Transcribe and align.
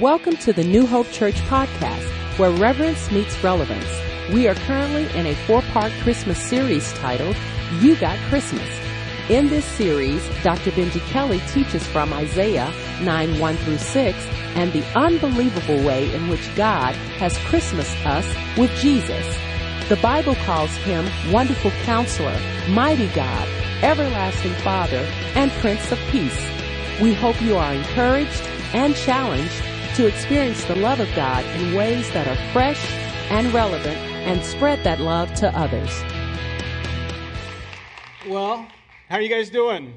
Welcome 0.00 0.36
to 0.38 0.52
the 0.52 0.64
New 0.64 0.84
Hope 0.84 1.08
Church 1.12 1.36
podcast, 1.42 2.08
where 2.38 2.50
reverence 2.50 3.12
meets 3.12 3.44
relevance. 3.44 3.88
We 4.32 4.48
are 4.48 4.54
currently 4.56 5.04
in 5.16 5.26
a 5.26 5.34
four 5.46 5.62
part 5.62 5.92
Christmas 6.02 6.38
series 6.38 6.92
titled, 6.94 7.36
You 7.78 7.94
Got 7.94 8.18
Christmas. 8.28 8.68
In 9.28 9.48
this 9.48 9.64
series, 9.64 10.28
Dr. 10.42 10.72
Benji 10.72 11.00
Kelley 11.06 11.38
teaches 11.52 11.86
from 11.86 12.12
Isaiah 12.12 12.74
9 13.02 13.38
1 13.38 13.56
through 13.58 13.78
6 13.78 14.18
and 14.56 14.72
the 14.72 14.84
unbelievable 14.98 15.84
way 15.84 16.12
in 16.12 16.28
which 16.28 16.54
God 16.56 16.96
has 17.18 17.38
Christmas 17.46 17.94
us 18.04 18.26
with 18.58 18.72
Jesus. 18.72 19.38
The 19.88 19.96
Bible 20.02 20.34
calls 20.34 20.74
him 20.78 21.06
Wonderful 21.32 21.70
Counselor, 21.84 22.36
Mighty 22.68 23.06
God, 23.08 23.48
Everlasting 23.84 24.54
Father, 24.54 25.06
and 25.36 25.52
Prince 25.52 25.92
of 25.92 25.98
Peace. 26.10 26.50
We 27.00 27.14
hope 27.14 27.40
you 27.40 27.56
are 27.56 27.72
encouraged 27.72 28.48
and 28.74 28.94
challenged 28.96 29.62
to 29.94 30.06
experience 30.06 30.64
the 30.64 30.74
love 30.74 30.98
of 30.98 31.08
God 31.14 31.44
in 31.56 31.76
ways 31.76 32.10
that 32.10 32.26
are 32.26 32.52
fresh 32.52 32.90
and 33.30 33.54
relevant 33.54 33.96
and 33.96 34.44
spread 34.44 34.82
that 34.82 34.98
love 34.98 35.32
to 35.34 35.48
others. 35.56 35.90
Well, 38.28 38.66
how 39.08 39.16
are 39.16 39.20
you 39.20 39.28
guys 39.28 39.48
doing? 39.48 39.96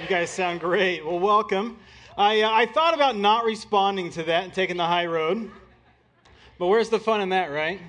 You 0.00 0.08
guys 0.08 0.30
sound 0.30 0.60
great. 0.60 1.04
Well, 1.04 1.18
welcome. 1.18 1.78
I, 2.16 2.42
uh, 2.42 2.50
I 2.52 2.66
thought 2.66 2.94
about 2.94 3.16
not 3.16 3.44
responding 3.44 4.10
to 4.10 4.22
that 4.22 4.44
and 4.44 4.54
taking 4.54 4.76
the 4.76 4.86
high 4.86 5.06
road, 5.06 5.50
but 6.58 6.68
where's 6.68 6.90
the 6.90 7.00
fun 7.00 7.20
in 7.20 7.30
that, 7.30 7.50
right? 7.50 7.80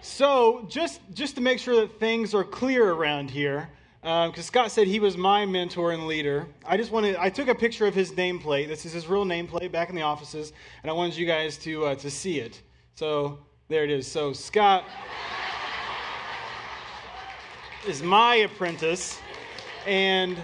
So, 0.00 0.64
just, 0.70 1.00
just 1.12 1.34
to 1.34 1.42
make 1.42 1.58
sure 1.58 1.76
that 1.76 2.00
things 2.00 2.32
are 2.32 2.44
clear 2.44 2.90
around 2.90 3.30
here, 3.30 3.68
because 4.00 4.36
um, 4.36 4.42
Scott 4.42 4.70
said 4.70 4.86
he 4.86 5.00
was 5.00 5.16
my 5.16 5.44
mentor 5.44 5.90
and 5.90 6.06
leader. 6.06 6.46
I 6.64 6.76
just 6.76 6.92
wanted, 6.92 7.16
I 7.16 7.30
took 7.30 7.48
a 7.48 7.54
picture 7.54 7.84
of 7.86 7.94
his 7.94 8.12
nameplate. 8.12 8.68
This 8.68 8.86
is 8.86 8.92
his 8.92 9.08
real 9.08 9.24
nameplate 9.24 9.72
back 9.72 9.90
in 9.90 9.96
the 9.96 10.02
offices, 10.02 10.52
and 10.82 10.90
I 10.90 10.92
wanted 10.92 11.16
you 11.16 11.26
guys 11.26 11.56
to, 11.58 11.86
uh, 11.86 11.94
to 11.96 12.10
see 12.10 12.38
it. 12.38 12.62
So 12.94 13.40
there 13.68 13.82
it 13.82 13.90
is. 13.90 14.06
So 14.06 14.32
Scott 14.32 14.84
is 17.88 18.00
my 18.00 18.36
apprentice, 18.36 19.18
and 19.84 20.36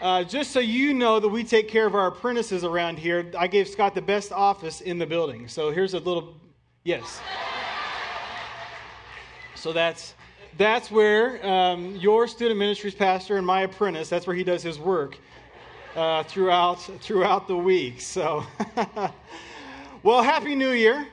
uh, 0.00 0.24
just 0.24 0.52
so 0.52 0.60
you 0.60 0.94
know 0.94 1.20
that 1.20 1.28
we 1.28 1.44
take 1.44 1.68
care 1.68 1.86
of 1.86 1.94
our 1.94 2.06
apprentices 2.06 2.64
around 2.64 2.98
here, 2.98 3.30
I 3.38 3.46
gave 3.46 3.68
Scott 3.68 3.94
the 3.94 4.02
best 4.02 4.32
office 4.32 4.80
in 4.80 4.98
the 4.98 5.06
building. 5.06 5.48
So 5.48 5.70
here's 5.70 5.92
a 5.92 5.98
little, 5.98 6.40
yes. 6.82 7.20
So 9.54 9.72
that's 9.72 10.14
that's 10.58 10.90
where 10.90 11.44
um, 11.46 11.96
your 11.96 12.28
student 12.28 12.58
ministries 12.58 12.94
pastor 12.94 13.36
and 13.36 13.46
my 13.46 13.62
apprentice, 13.62 14.08
that's 14.08 14.26
where 14.26 14.36
he 14.36 14.44
does 14.44 14.62
his 14.62 14.78
work 14.78 15.18
uh, 15.96 16.22
throughout, 16.24 16.76
throughout 17.00 17.48
the 17.48 17.56
week. 17.56 18.00
So, 18.00 18.44
well, 20.02 20.22
Happy 20.22 20.54
New 20.54 20.72
Year. 20.72 21.06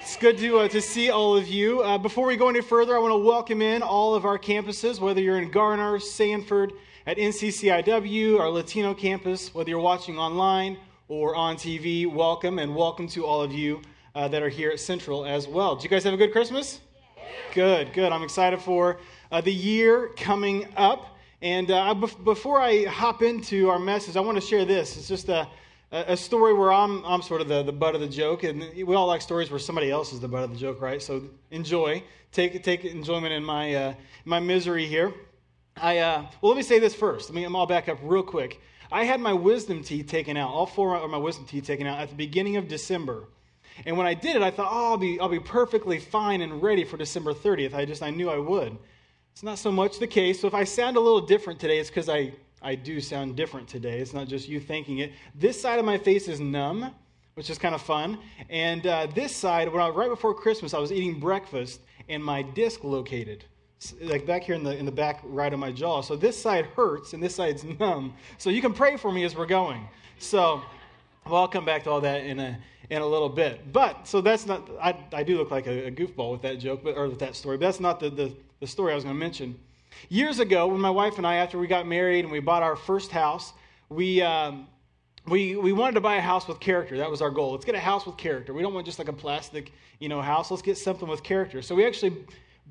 It's 0.00 0.16
good 0.16 0.38
to, 0.38 0.60
uh, 0.60 0.68
to 0.68 0.80
see 0.80 1.10
all 1.10 1.36
of 1.36 1.48
you. 1.48 1.82
Uh, 1.82 1.98
before 1.98 2.28
we 2.28 2.36
go 2.36 2.48
any 2.48 2.60
further, 2.60 2.94
I 2.94 3.00
want 3.00 3.10
to 3.10 3.18
welcome 3.18 3.60
in 3.60 3.82
all 3.82 4.14
of 4.14 4.24
our 4.24 4.38
campuses, 4.38 5.00
whether 5.00 5.20
you're 5.20 5.40
in 5.40 5.50
Garner, 5.50 5.98
Sanford, 5.98 6.72
at 7.06 7.16
NCCIW, 7.16 8.38
our 8.38 8.48
Latino 8.48 8.94
campus, 8.94 9.52
whether 9.52 9.68
you're 9.70 9.80
watching 9.80 10.16
online 10.16 10.78
or 11.08 11.34
on 11.34 11.56
TV, 11.56 12.06
welcome 12.06 12.60
and 12.60 12.74
welcome 12.74 13.08
to 13.08 13.26
all 13.26 13.42
of 13.42 13.52
you 13.52 13.82
uh, 14.14 14.28
that 14.28 14.42
are 14.42 14.48
here 14.48 14.70
at 14.70 14.78
Central 14.78 15.24
as 15.24 15.48
well. 15.48 15.74
Do 15.74 15.82
you 15.82 15.88
guys 15.88 16.04
have 16.04 16.14
a 16.14 16.16
good 16.16 16.30
Christmas? 16.30 16.80
Good, 17.54 17.92
good. 17.92 18.12
I'm 18.12 18.22
excited 18.22 18.60
for 18.60 18.98
uh, 19.32 19.40
the 19.40 19.52
year 19.52 20.10
coming 20.16 20.68
up. 20.76 21.16
And 21.42 21.70
uh, 21.70 21.94
before 21.94 22.60
I 22.60 22.84
hop 22.84 23.22
into 23.22 23.68
our 23.70 23.78
message, 23.78 24.16
I 24.16 24.20
want 24.20 24.36
to 24.36 24.46
share 24.46 24.64
this. 24.64 24.96
It's 24.96 25.08
just 25.08 25.28
a, 25.28 25.48
a 25.92 26.16
story 26.16 26.54
where 26.54 26.72
I'm, 26.72 27.04
I'm 27.04 27.22
sort 27.22 27.40
of 27.40 27.48
the, 27.48 27.62
the 27.62 27.72
butt 27.72 27.94
of 27.94 28.00
the 28.00 28.08
joke. 28.08 28.42
And 28.44 28.64
we 28.74 28.94
all 28.94 29.06
like 29.06 29.22
stories 29.22 29.50
where 29.50 29.58
somebody 29.58 29.90
else 29.90 30.12
is 30.12 30.20
the 30.20 30.28
butt 30.28 30.44
of 30.44 30.50
the 30.50 30.56
joke, 30.56 30.80
right? 30.80 31.00
So 31.00 31.22
enjoy. 31.50 32.02
Take, 32.32 32.62
take 32.62 32.84
enjoyment 32.84 33.32
in 33.32 33.44
my, 33.44 33.74
uh, 33.74 33.94
my 34.24 34.40
misery 34.40 34.86
here. 34.86 35.14
I, 35.76 35.98
uh, 35.98 36.22
well, 36.40 36.52
let 36.52 36.56
me 36.56 36.62
say 36.62 36.78
this 36.78 36.94
first. 36.94 37.28
Let 37.28 37.34
me, 37.34 37.44
I'm 37.44 37.54
all 37.54 37.66
back 37.66 37.88
up 37.88 37.98
real 38.02 38.22
quick. 38.22 38.60
I 38.90 39.04
had 39.04 39.20
my 39.20 39.32
wisdom 39.32 39.82
teeth 39.82 40.06
taken 40.06 40.36
out, 40.36 40.50
all 40.50 40.66
four 40.66 40.96
of 40.96 41.10
my 41.10 41.16
wisdom 41.16 41.44
teeth 41.44 41.66
taken 41.66 41.86
out 41.86 42.00
at 42.00 42.08
the 42.08 42.14
beginning 42.14 42.56
of 42.56 42.68
December. 42.68 43.28
And 43.84 43.96
when 43.96 44.06
I 44.06 44.14
did 44.14 44.36
it, 44.36 44.42
I 44.42 44.50
thought, 44.50 44.70
oh, 44.70 44.92
I'll 44.92 44.96
be, 44.96 45.20
I'll 45.20 45.28
be 45.28 45.40
perfectly 45.40 45.98
fine 45.98 46.40
and 46.40 46.62
ready 46.62 46.84
for 46.84 46.96
December 46.96 47.34
30th. 47.34 47.74
I 47.74 47.84
just, 47.84 48.02
I 48.02 48.10
knew 48.10 48.30
I 48.30 48.38
would. 48.38 48.76
It's 49.32 49.42
not 49.42 49.58
so 49.58 49.70
much 49.70 49.98
the 49.98 50.06
case. 50.06 50.40
So 50.40 50.46
if 50.46 50.54
I 50.54 50.64
sound 50.64 50.96
a 50.96 51.00
little 51.00 51.20
different 51.20 51.60
today, 51.60 51.78
it's 51.78 51.90
because 51.90 52.08
I, 52.08 52.32
I 52.62 52.74
do 52.74 53.00
sound 53.00 53.36
different 53.36 53.68
today. 53.68 53.98
It's 53.98 54.14
not 54.14 54.28
just 54.28 54.48
you 54.48 54.60
thinking 54.60 54.98
it. 54.98 55.12
This 55.34 55.60
side 55.60 55.78
of 55.78 55.84
my 55.84 55.98
face 55.98 56.26
is 56.26 56.40
numb, 56.40 56.90
which 57.34 57.50
is 57.50 57.58
kind 57.58 57.74
of 57.74 57.82
fun. 57.82 58.18
And 58.48 58.86
uh, 58.86 59.08
this 59.14 59.36
side, 59.36 59.70
when 59.70 59.82
I, 59.82 59.88
right 59.90 60.08
before 60.08 60.32
Christmas, 60.32 60.72
I 60.72 60.78
was 60.78 60.90
eating 60.90 61.20
breakfast 61.20 61.80
and 62.08 62.24
my 62.24 62.40
disc 62.40 62.82
located. 62.82 63.44
Like 64.00 64.26
back 64.26 64.44
here 64.44 64.54
in 64.54 64.62
the, 64.62 64.74
in 64.74 64.86
the 64.86 64.92
back 64.92 65.20
right 65.22 65.52
of 65.52 65.58
my 65.58 65.70
jaw. 65.70 66.00
So 66.00 66.16
this 66.16 66.40
side 66.40 66.64
hurts 66.74 67.12
and 67.12 67.22
this 67.22 67.34
side's 67.34 67.62
numb. 67.78 68.14
So 68.38 68.48
you 68.48 68.62
can 68.62 68.72
pray 68.72 68.96
for 68.96 69.12
me 69.12 69.24
as 69.24 69.36
we're 69.36 69.44
going. 69.44 69.86
So, 70.18 70.62
well, 71.26 71.42
I'll 71.42 71.48
come 71.48 71.66
back 71.66 71.84
to 71.84 71.90
all 71.90 72.00
that 72.00 72.24
in 72.24 72.40
a, 72.40 72.58
in 72.90 73.02
a 73.02 73.06
little 73.06 73.28
bit. 73.28 73.72
But, 73.72 74.06
so 74.06 74.20
that's 74.20 74.46
not, 74.46 74.68
I, 74.80 74.96
I 75.12 75.22
do 75.22 75.38
look 75.38 75.50
like 75.50 75.66
a, 75.66 75.86
a 75.86 75.90
goofball 75.90 76.32
with 76.32 76.42
that 76.42 76.58
joke, 76.58 76.82
but, 76.84 76.96
or 76.96 77.08
with 77.08 77.18
that 77.20 77.34
story, 77.34 77.56
but 77.56 77.66
that's 77.66 77.80
not 77.80 78.00
the, 78.00 78.10
the, 78.10 78.32
the 78.60 78.66
story 78.66 78.92
I 78.92 78.94
was 78.94 79.04
going 79.04 79.16
to 79.16 79.20
mention. 79.20 79.58
Years 80.08 80.38
ago, 80.38 80.66
when 80.68 80.80
my 80.80 80.90
wife 80.90 81.18
and 81.18 81.26
I, 81.26 81.36
after 81.36 81.58
we 81.58 81.66
got 81.66 81.86
married 81.86 82.24
and 82.24 82.32
we 82.32 82.40
bought 82.40 82.62
our 82.62 82.76
first 82.76 83.10
house, 83.10 83.52
we, 83.88 84.22
um, 84.22 84.68
we, 85.26 85.56
we 85.56 85.72
wanted 85.72 85.94
to 85.94 86.00
buy 86.00 86.16
a 86.16 86.20
house 86.20 86.46
with 86.46 86.60
character. 86.60 86.96
That 86.98 87.10
was 87.10 87.22
our 87.22 87.30
goal. 87.30 87.52
Let's 87.52 87.64
get 87.64 87.74
a 87.74 87.80
house 87.80 88.06
with 88.06 88.16
character. 88.16 88.52
We 88.52 88.62
don't 88.62 88.74
want 88.74 88.86
just 88.86 88.98
like 88.98 89.08
a 89.08 89.12
plastic, 89.12 89.72
you 89.98 90.08
know, 90.08 90.20
house. 90.20 90.50
Let's 90.50 90.62
get 90.62 90.78
something 90.78 91.08
with 91.08 91.22
character. 91.22 91.62
So 91.62 91.74
we 91.74 91.86
actually 91.86 92.16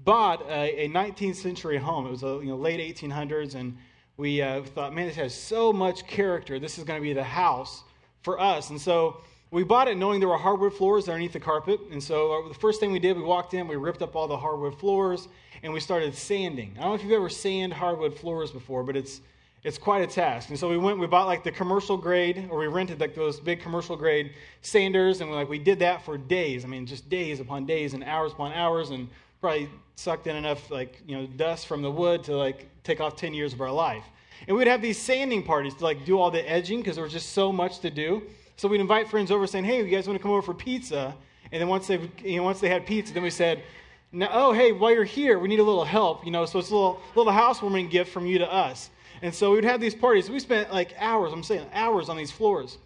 bought 0.03 0.42
a, 0.50 0.86
a 0.86 0.90
19th 0.90 1.36
century 1.36 1.78
home. 1.78 2.06
It 2.06 2.12
was 2.12 2.24
a, 2.24 2.40
you 2.42 2.46
know, 2.46 2.56
late 2.56 2.80
1800s, 2.96 3.56
and 3.56 3.78
we 4.18 4.42
uh, 4.42 4.64
thought, 4.64 4.94
man, 4.94 5.08
this 5.08 5.16
has 5.16 5.34
so 5.34 5.74
much 5.74 6.08
character. 6.08 6.59
This 6.59 6.78
is 6.78 6.84
going 6.84 7.00
to 7.00 7.03
be 7.03 7.14
the 7.14 7.24
house 7.24 7.84
for 8.22 8.40
us. 8.40 8.70
And 8.70 8.80
so 8.80 9.22
we 9.52 9.64
bought 9.64 9.88
it 9.88 9.98
knowing 9.98 10.20
there 10.20 10.30
were 10.30 10.38
hardwood 10.38 10.74
floors 10.74 11.08
underneath 11.08 11.34
the 11.34 11.40
carpet. 11.40 11.80
And 11.92 12.02
so 12.02 12.46
uh, 12.46 12.48
the 12.50 12.54
first 12.56 12.80
thing 12.80 12.92
we 12.92 13.00
did, 13.00 13.16
we 13.16 13.24
walked 13.24 13.54
in, 13.54 13.68
we 13.68 13.76
ripped 13.76 14.02
up 14.02 14.16
all 14.16 14.28
the 14.28 14.38
hardwood 14.38 14.80
floors, 14.80 15.28
and 15.64 15.72
we 15.72 15.80
started 15.80 16.16
sanding. 16.16 16.74
I 16.78 16.82
don't 16.82 16.90
know 16.90 16.96
if 16.96 17.04
you've 17.04 17.12
ever 17.12 17.30
sand 17.30 17.74
hardwood 17.74 18.18
floors 18.18 18.52
before, 18.52 18.84
but 18.84 18.96
it's 18.96 19.22
it's 19.64 19.80
quite 19.80 20.04
a 20.04 20.08
task. 20.08 20.50
And 20.50 20.60
so 20.60 20.70
we 20.70 20.78
went, 20.78 21.00
we 21.00 21.08
bought 21.08 21.26
like 21.26 21.44
the 21.44 21.52
commercial 21.52 21.98
grade, 21.98 22.50
or 22.52 22.60
we 22.60 22.68
rented 22.68 23.00
like 23.00 23.16
those 23.16 23.40
big 23.40 23.62
commercial 23.62 23.96
grade 23.96 24.34
sanders, 24.62 25.22
and 25.22 25.30
we 25.30 25.36
like 25.36 25.50
we 25.50 25.58
did 25.58 25.80
that 25.80 26.06
for 26.06 26.18
days. 26.18 26.64
I 26.64 26.68
mean, 26.68 26.86
just 26.86 27.10
days 27.10 27.40
upon 27.40 27.66
days 27.66 27.94
and 27.96 28.04
hours 28.04 28.32
upon 28.32 28.54
hours, 28.54 28.92
and 28.92 29.10
probably 29.42 29.70
sucked 29.96 30.28
in 30.28 30.36
enough 30.36 30.70
like 30.70 31.02
you 31.08 31.18
know 31.18 31.26
dust 31.26 31.66
from 31.66 31.82
the 31.82 31.90
wood 31.90 32.24
to 32.26 32.36
like 32.36 32.68
take 32.84 33.02
off 33.02 33.16
10 33.16 33.34
years 33.34 33.54
of 33.54 33.62
our 33.62 33.72
life. 33.72 34.04
And 34.48 34.56
we'd 34.56 34.68
have 34.68 34.82
these 34.82 35.00
sanding 35.00 35.42
parties 35.42 35.74
to 35.76 35.84
like 35.84 36.06
do 36.06 36.20
all 36.20 36.30
the 36.30 36.48
edging 36.50 36.80
because 36.80 36.96
there 36.96 37.04
was 37.04 37.14
just 37.14 37.30
so 37.34 37.52
much 37.52 37.80
to 37.80 37.90
do. 37.90 38.22
So 38.58 38.68
we'd 38.68 38.82
invite 38.82 39.10
friends 39.10 39.32
over 39.32 39.48
saying, 39.48 39.66
hey, 39.66 39.78
you 39.78 39.90
guys 39.90 40.08
want 40.08 40.18
to 40.18 40.22
come 40.22 40.32
over 40.32 40.42
for 40.42 40.54
pizza? 40.54 41.16
And 41.52 41.62
then 41.62 41.68
once 41.68 41.88
they, 41.88 42.10
you 42.24 42.38
know, 42.38 42.44
once 42.44 42.60
they 42.60 42.70
had 42.70 42.86
pizza, 42.86 43.14
then 43.14 43.24
we 43.24 43.30
said, 43.30 43.64
now, 44.12 44.30
oh, 44.32 44.54
hey, 44.54 44.72
while 44.72 44.94
you're 44.94 45.04
here, 45.04 45.40
we 45.40 45.48
need 45.50 45.60
a 45.60 45.64
little 45.64 45.84
help, 45.84 46.26
you 46.26 46.32
know, 46.32 46.46
so 46.46 46.60
it's 46.60 46.70
a 46.70 46.74
little, 46.74 47.02
little 47.16 47.34
housewarming 47.34 47.90
gift 47.90 48.12
from 48.12 48.26
you 48.26 48.38
to 48.40 48.52
us. 48.52 48.90
And 49.22 49.34
so 49.34 49.52
we'd 49.52 49.66
have 49.66 49.82
these 49.82 49.96
parties. 49.96 50.30
We 50.30 50.40
spent 50.40 50.72
like 50.72 50.94
hours, 50.98 51.34
I'm 51.34 51.44
saying 51.44 51.68
hours 51.74 52.08
on 52.08 52.16
these 52.16 52.32
floors. 52.32 52.78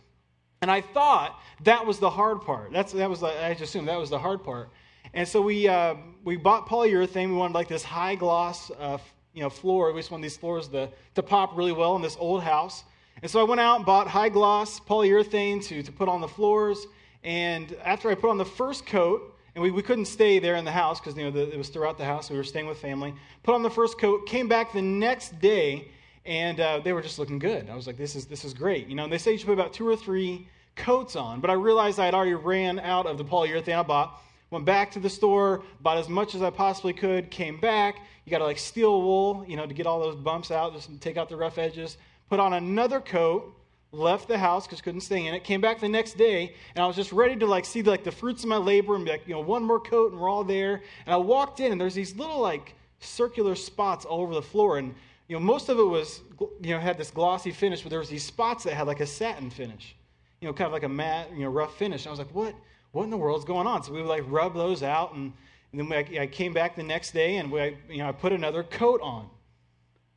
And 0.61 0.71
I 0.71 0.81
thought 0.81 1.39
that 1.63 1.85
was 1.85 1.99
the 1.99 2.09
hard 2.09 2.41
part. 2.41 2.71
That's, 2.73 2.91
that 2.93 3.09
was, 3.09 3.23
I 3.23 3.51
just 3.51 3.63
assumed 3.63 3.87
that 3.87 3.99
was 3.99 4.09
the 4.09 4.19
hard 4.19 4.43
part. 4.43 4.69
And 5.13 5.27
so 5.27 5.41
we, 5.41 5.67
uh, 5.67 5.95
we 6.23 6.35
bought 6.35 6.67
polyurethane. 6.67 7.29
We 7.29 7.35
wanted 7.35 7.53
like 7.53 7.67
this 7.67 7.83
high 7.83 8.15
gloss, 8.15 8.71
uh, 8.71 8.97
you 9.33 9.41
know, 9.41 9.49
floor. 9.49 9.91
We 9.93 9.99
just 9.99 10.11
wanted 10.11 10.23
these 10.23 10.37
floors 10.37 10.67
to, 10.69 10.89
to 11.15 11.23
pop 11.23 11.55
really 11.55 11.71
well 11.71 11.95
in 11.95 12.01
this 12.01 12.17
old 12.19 12.43
house. 12.43 12.83
And 13.21 13.29
so 13.29 13.39
I 13.39 13.43
went 13.43 13.59
out 13.59 13.77
and 13.77 13.85
bought 13.85 14.07
high 14.07 14.29
gloss 14.29 14.79
polyurethane 14.79 15.63
to, 15.65 15.83
to 15.83 15.91
put 15.91 16.07
on 16.07 16.21
the 16.21 16.27
floors. 16.27 16.87
And 17.23 17.75
after 17.83 18.09
I 18.09 18.15
put 18.15 18.29
on 18.29 18.37
the 18.37 18.45
first 18.45 18.85
coat, 18.85 19.35
and 19.55 19.61
we, 19.61 19.71
we 19.71 19.81
couldn't 19.81 20.05
stay 20.05 20.39
there 20.39 20.55
in 20.55 20.63
the 20.63 20.71
house 20.71 21.01
because 21.01 21.17
you 21.17 21.25
know 21.25 21.31
the, 21.31 21.51
it 21.51 21.57
was 21.57 21.67
throughout 21.69 21.97
the 21.97 22.05
house. 22.05 22.29
We 22.29 22.37
were 22.37 22.43
staying 22.43 22.67
with 22.67 22.77
family. 22.77 23.13
Put 23.43 23.55
on 23.55 23.63
the 23.63 23.69
first 23.69 23.99
coat, 23.99 24.25
came 24.25 24.47
back 24.47 24.71
the 24.71 24.81
next 24.81 25.39
day, 25.41 25.89
and 26.25 26.59
uh, 26.59 26.79
they 26.79 26.93
were 26.93 27.01
just 27.01 27.19
looking 27.19 27.39
good. 27.39 27.69
I 27.69 27.75
was 27.75 27.87
like, 27.87 27.97
this 27.97 28.15
is, 28.15 28.25
this 28.25 28.45
is 28.45 28.53
great. 28.53 28.87
You 28.87 28.95
know, 28.95 29.03
And 29.03 29.11
they 29.11 29.17
say 29.17 29.33
you 29.33 29.37
should 29.37 29.47
put 29.47 29.53
about 29.53 29.73
two 29.73 29.87
or 29.87 29.97
three 29.97 30.47
coats 30.77 31.17
on, 31.17 31.41
but 31.41 31.49
I 31.49 31.53
realized 31.53 31.99
I 31.99 32.05
had 32.05 32.13
already 32.13 32.35
ran 32.35 32.79
out 32.79 33.05
of 33.05 33.17
the 33.17 33.25
polyurethane 33.25 33.77
I 33.77 33.83
bought. 33.83 34.21
Went 34.49 34.65
back 34.65 34.91
to 34.91 34.99
the 34.99 35.09
store, 35.09 35.63
bought 35.81 35.97
as 35.97 36.07
much 36.07 36.35
as 36.35 36.41
I 36.41 36.49
possibly 36.49 36.93
could, 36.93 37.29
came 37.29 37.59
back. 37.59 37.97
You 38.25 38.31
got 38.31 38.39
to 38.39 38.45
like 38.45 38.57
steel 38.57 39.01
wool, 39.01 39.43
you 39.47 39.57
know, 39.57 39.65
to 39.65 39.73
get 39.73 39.85
all 39.85 39.99
those 39.99 40.15
bumps 40.15 40.51
out, 40.51 40.73
just 40.73 41.01
take 41.01 41.17
out 41.17 41.27
the 41.29 41.35
rough 41.35 41.57
edges 41.57 41.97
put 42.29 42.39
on 42.39 42.53
another 42.53 42.99
coat, 42.99 43.53
left 43.91 44.27
the 44.27 44.37
house 44.37 44.67
because 44.67 44.81
couldn't 44.81 45.01
stay 45.01 45.25
in 45.25 45.33
it, 45.33 45.43
came 45.43 45.61
back 45.61 45.79
the 45.79 45.89
next 45.89 46.17
day, 46.17 46.53
and 46.75 46.83
I 46.83 46.87
was 46.87 46.95
just 46.95 47.11
ready 47.11 47.35
to 47.37 47.45
like 47.45 47.65
see 47.65 47.81
like 47.81 48.03
the 48.03 48.11
fruits 48.11 48.43
of 48.43 48.49
my 48.49 48.57
labor 48.57 48.95
and 48.95 49.03
be 49.03 49.11
like, 49.11 49.27
you 49.27 49.33
know, 49.33 49.41
one 49.41 49.63
more 49.63 49.79
coat 49.79 50.11
and 50.11 50.21
we're 50.21 50.29
all 50.29 50.43
there. 50.43 50.83
And 51.05 51.13
I 51.13 51.17
walked 51.17 51.59
in 51.59 51.71
and 51.71 51.81
there's 51.81 51.95
these 51.95 52.15
little 52.15 52.39
like 52.39 52.75
circular 52.99 53.55
spots 53.55 54.05
all 54.05 54.21
over 54.21 54.35
the 54.35 54.41
floor. 54.41 54.77
And 54.77 54.93
you 55.27 55.35
know, 55.35 55.39
most 55.39 55.69
of 55.69 55.79
it 55.79 55.83
was 55.83 56.21
you 56.61 56.73
know, 56.73 56.79
had 56.79 56.97
this 56.97 57.11
glossy 57.11 57.51
finish, 57.51 57.81
but 57.81 57.89
there 57.89 57.99
was 57.99 58.09
these 58.09 58.23
spots 58.23 58.63
that 58.63 58.73
had 58.73 58.87
like 58.87 58.99
a 58.99 59.07
satin 59.07 59.49
finish. 59.49 59.95
you 60.41 60.47
know, 60.47 60.53
kind 60.53 60.67
of 60.67 60.73
like 60.73 60.83
a 60.83 60.89
matte, 60.89 61.29
you 61.33 61.43
know, 61.43 61.49
rough 61.49 61.77
finish. 61.77 62.01
And 62.05 62.07
I 62.07 62.11
was 62.11 62.19
like, 62.19 62.33
what, 62.33 62.55
what 62.91 63.03
in 63.03 63.09
the 63.09 63.17
world's 63.17 63.45
going 63.45 63.67
on? 63.67 63.83
So 63.83 63.91
we 63.91 64.01
would 64.01 64.07
like 64.07 64.23
rub 64.27 64.53
those 64.53 64.83
out, 64.83 65.13
and, 65.13 65.33
and 65.71 65.81
then 65.81 65.91
I 66.19 66.27
came 66.27 66.53
back 66.53 66.75
the 66.75 66.83
next 66.83 67.11
day, 67.11 67.37
and 67.37 67.51
we, 67.51 67.77
you 67.89 67.97
know, 67.97 68.09
I 68.09 68.11
put 68.11 68.33
another 68.33 68.63
coat 68.63 69.01
on. 69.01 69.29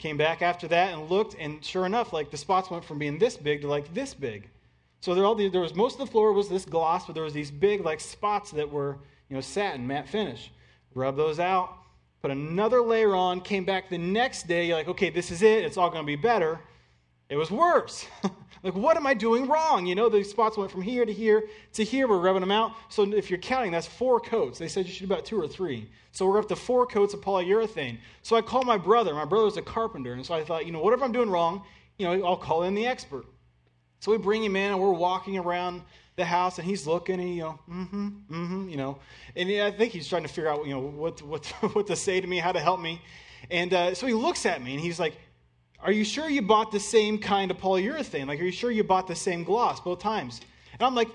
Came 0.03 0.17
back 0.17 0.43
after 0.43 0.67
that 0.67 0.93
and 0.93 1.09
looked, 1.09 1.37
and 1.39 1.65
sure 1.65 1.87
enough, 1.87 2.13
like 2.13 2.29
the 2.33 2.37
spots 2.37 2.69
went 2.69 2.85
from 2.85 2.99
being 2.99 3.21
this 3.21 3.37
big 3.37 3.61
to 3.61 3.69
like 3.69 3.95
this 3.95 4.15
big. 4.15 4.49
So 4.99 5.15
there, 5.15 5.25
all 5.25 5.37
the, 5.37 5.49
there 5.49 5.61
was 5.61 5.77
most 5.77 5.93
of 5.93 6.01
the 6.01 6.11
floor 6.11 6.33
was 6.33 6.49
this 6.49 6.65
gloss, 6.65 7.07
but 7.07 7.13
there 7.13 7.23
was 7.23 7.33
these 7.33 7.53
big 7.53 7.85
like 7.85 8.01
spots 8.01 8.51
that 8.51 8.69
were 8.69 8.99
you 9.29 9.37
know 9.37 9.41
satin 9.41 9.87
matte 9.87 10.09
finish. 10.09 10.51
Rub 10.97 11.17
those 11.17 11.39
out, 11.39 11.77
put 12.21 12.33
another 12.33 12.83
layer 12.83 13.15
on. 13.15 13.41
Came 13.43 13.65
back 13.65 13.89
the 13.91 13.97
next 13.97 14.49
day, 14.49 14.67
you're 14.67 14.77
like, 14.77 14.89
okay, 14.89 15.09
this 15.09 15.31
is 15.31 15.41
it. 15.41 15.65
It's 15.65 15.77
all 15.77 15.89
going 15.89 16.03
to 16.03 16.07
be 16.07 16.17
better. 16.17 16.59
It 17.33 17.37
was 17.37 17.51
worse. 17.51 18.07
like, 18.63 18.75
what 18.75 18.99
am 18.99 19.07
I 19.07 19.15
doing 19.15 19.49
wrong? 19.49 19.87
You 19.87 19.95
know, 19.95 20.11
the 20.11 20.23
spots 20.23 20.59
went 20.59 20.71
from 20.71 20.83
here 20.83 21.07
to 21.07 21.13
here 21.13 21.45
to 21.73 21.83
here. 21.83 22.07
We're 22.07 22.19
rubbing 22.19 22.43
them 22.43 22.51
out. 22.51 22.73
So 22.91 23.11
if 23.11 23.31
you're 23.31 23.39
counting, 23.39 23.73
that's 23.73 23.87
four 23.87 24.21
coats. 24.21 24.59
They 24.59 24.69
said 24.69 24.85
you 24.85 24.93
should 24.93 25.09
do 25.09 25.15
about 25.15 25.25
two 25.25 25.41
or 25.41 25.49
three. 25.49 25.89
So 26.11 26.27
we're 26.27 26.39
up 26.39 26.49
to 26.49 26.57
four 26.57 26.87
coats 26.87 27.15
of 27.15 27.23
polyurethane. 27.23 27.97
So 28.21 28.37
I 28.37 28.43
called 28.43 28.67
my 28.67 28.77
brother. 28.77 29.15
My 29.15 29.25
brother 29.25 29.47
was 29.47 29.57
a 29.57 29.63
carpenter. 29.63 30.13
And 30.13 30.27
so 30.27 30.35
I 30.35 30.45
thought, 30.45 30.67
you 30.67 30.73
know, 30.73 30.83
whatever 30.83 31.07
I'm 31.07 31.13
doing 31.13 31.31
wrong, 31.31 31.63
you 31.97 32.07
know, 32.07 32.27
I'll 32.27 32.37
call 32.37 32.65
in 32.65 32.75
the 32.75 32.87
expert. 32.87 33.25
So 34.01 34.13
we 34.13 34.19
bring 34.19 34.45
him 34.45 34.55
in 34.55 34.71
and 34.71 34.79
we're 34.79 34.93
walking 34.93 35.39
around 35.39 35.81
the 36.17 36.27
house 36.27 36.59
and 36.59 36.69
he's 36.69 36.87
looking 36.87 37.19
and, 37.19 37.35
you 37.35 37.41
know, 37.45 37.59
mm-hmm, 37.67 38.09
mm-hmm, 38.31 38.69
you 38.69 38.77
know. 38.77 38.99
And 39.35 39.51
I 39.51 39.71
think 39.71 39.95
he's 39.95 40.07
trying 40.07 40.25
to 40.25 40.29
figure 40.29 40.51
out, 40.51 40.67
you 40.67 40.75
know, 40.75 40.81
what, 40.81 41.23
what, 41.23 41.47
what 41.73 41.87
to 41.87 41.97
say 41.97 42.21
to 42.21 42.27
me, 42.27 42.41
how 42.41 42.53
to 42.53 42.61
help 42.61 42.79
me. 42.79 43.01
And 43.51 43.73
uh, 43.73 43.95
so 43.95 44.07
he 44.07 44.13
looks 44.13 44.45
at 44.45 44.63
me 44.63 44.75
and 44.75 44.81
he's 44.81 45.01
like, 45.01 45.15
are 45.83 45.93
you 45.93 46.05
sure 46.05 46.29
you 46.29 46.43
bought 46.43 46.71
the 46.71 46.81
same 46.81 47.19
kind 47.19 47.51
of 47.51 47.59
polyurethane? 47.59 48.27
Like, 48.27 48.41
are 48.41 48.45
you 48.45 48.53
sure 48.53 48.71
you 48.71 48.85
bought 48.85 49.07
the 49.07 49.17
same 49.17 49.45
gloss 49.45 49.81
both 49.81 49.99
times? 49.99 50.41
And 50.75 50.83
I'm 50.83 50.95
like, 50.95 51.09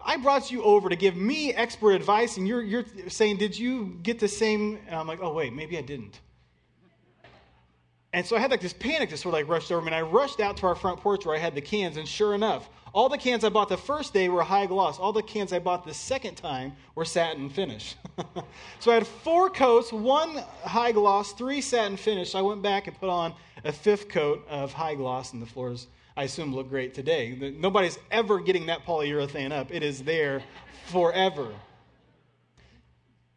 I 0.00 0.18
brought 0.18 0.50
you 0.50 0.62
over 0.62 0.88
to 0.88 0.96
give 0.96 1.16
me 1.16 1.52
expert 1.54 1.92
advice, 1.92 2.36
and 2.36 2.46
you're, 2.46 2.62
you're 2.62 2.84
saying, 3.08 3.38
did 3.38 3.58
you 3.58 3.98
get 4.02 4.18
the 4.18 4.28
same? 4.28 4.78
And 4.86 4.94
I'm 4.94 5.06
like, 5.06 5.20
oh, 5.22 5.32
wait, 5.32 5.54
maybe 5.54 5.78
I 5.78 5.82
didn't. 5.82 6.20
And 8.12 8.24
so 8.24 8.36
I 8.36 8.38
had 8.38 8.52
like 8.52 8.60
this 8.60 8.72
panic 8.72 9.10
just 9.10 9.24
sort 9.24 9.34
of 9.34 9.40
like 9.40 9.48
rushed 9.48 9.72
over 9.72 9.80
me. 9.80 9.88
And 9.88 9.94
I 9.96 10.02
rushed 10.02 10.38
out 10.38 10.56
to 10.58 10.66
our 10.66 10.76
front 10.76 11.00
porch 11.00 11.26
where 11.26 11.34
I 11.34 11.38
had 11.38 11.54
the 11.54 11.60
cans. 11.60 11.96
And 11.96 12.06
sure 12.06 12.34
enough, 12.34 12.68
all 12.94 13.08
the 13.08 13.18
cans 13.18 13.42
I 13.42 13.48
bought 13.48 13.68
the 13.68 13.76
first 13.76 14.14
day 14.14 14.28
were 14.28 14.44
high 14.44 14.66
gloss. 14.66 15.00
All 15.00 15.12
the 15.12 15.22
cans 15.22 15.52
I 15.52 15.58
bought 15.58 15.84
the 15.84 15.92
second 15.92 16.36
time 16.36 16.76
were 16.94 17.04
satin 17.04 17.50
finish. 17.50 17.96
so 18.78 18.92
I 18.92 18.94
had 18.94 19.06
four 19.06 19.50
coats, 19.50 19.92
one 19.92 20.36
high 20.62 20.92
gloss, 20.92 21.32
three 21.32 21.60
satin 21.60 21.96
finish. 21.96 22.36
I 22.36 22.40
went 22.40 22.62
back 22.62 22.86
and 22.86 22.98
put 22.98 23.08
on 23.08 23.34
a 23.64 23.72
fifth 23.72 24.08
coat 24.08 24.46
of 24.48 24.72
high 24.72 24.94
gloss, 24.94 25.32
and 25.32 25.42
the 25.42 25.46
floors, 25.46 25.88
I 26.16 26.22
assume, 26.22 26.54
look 26.54 26.68
great 26.68 26.94
today. 26.94 27.54
Nobody's 27.58 27.98
ever 28.12 28.38
getting 28.38 28.66
that 28.66 28.86
polyurethane 28.86 29.50
up, 29.50 29.74
it 29.74 29.82
is 29.82 30.04
there 30.04 30.44
forever. 30.86 31.48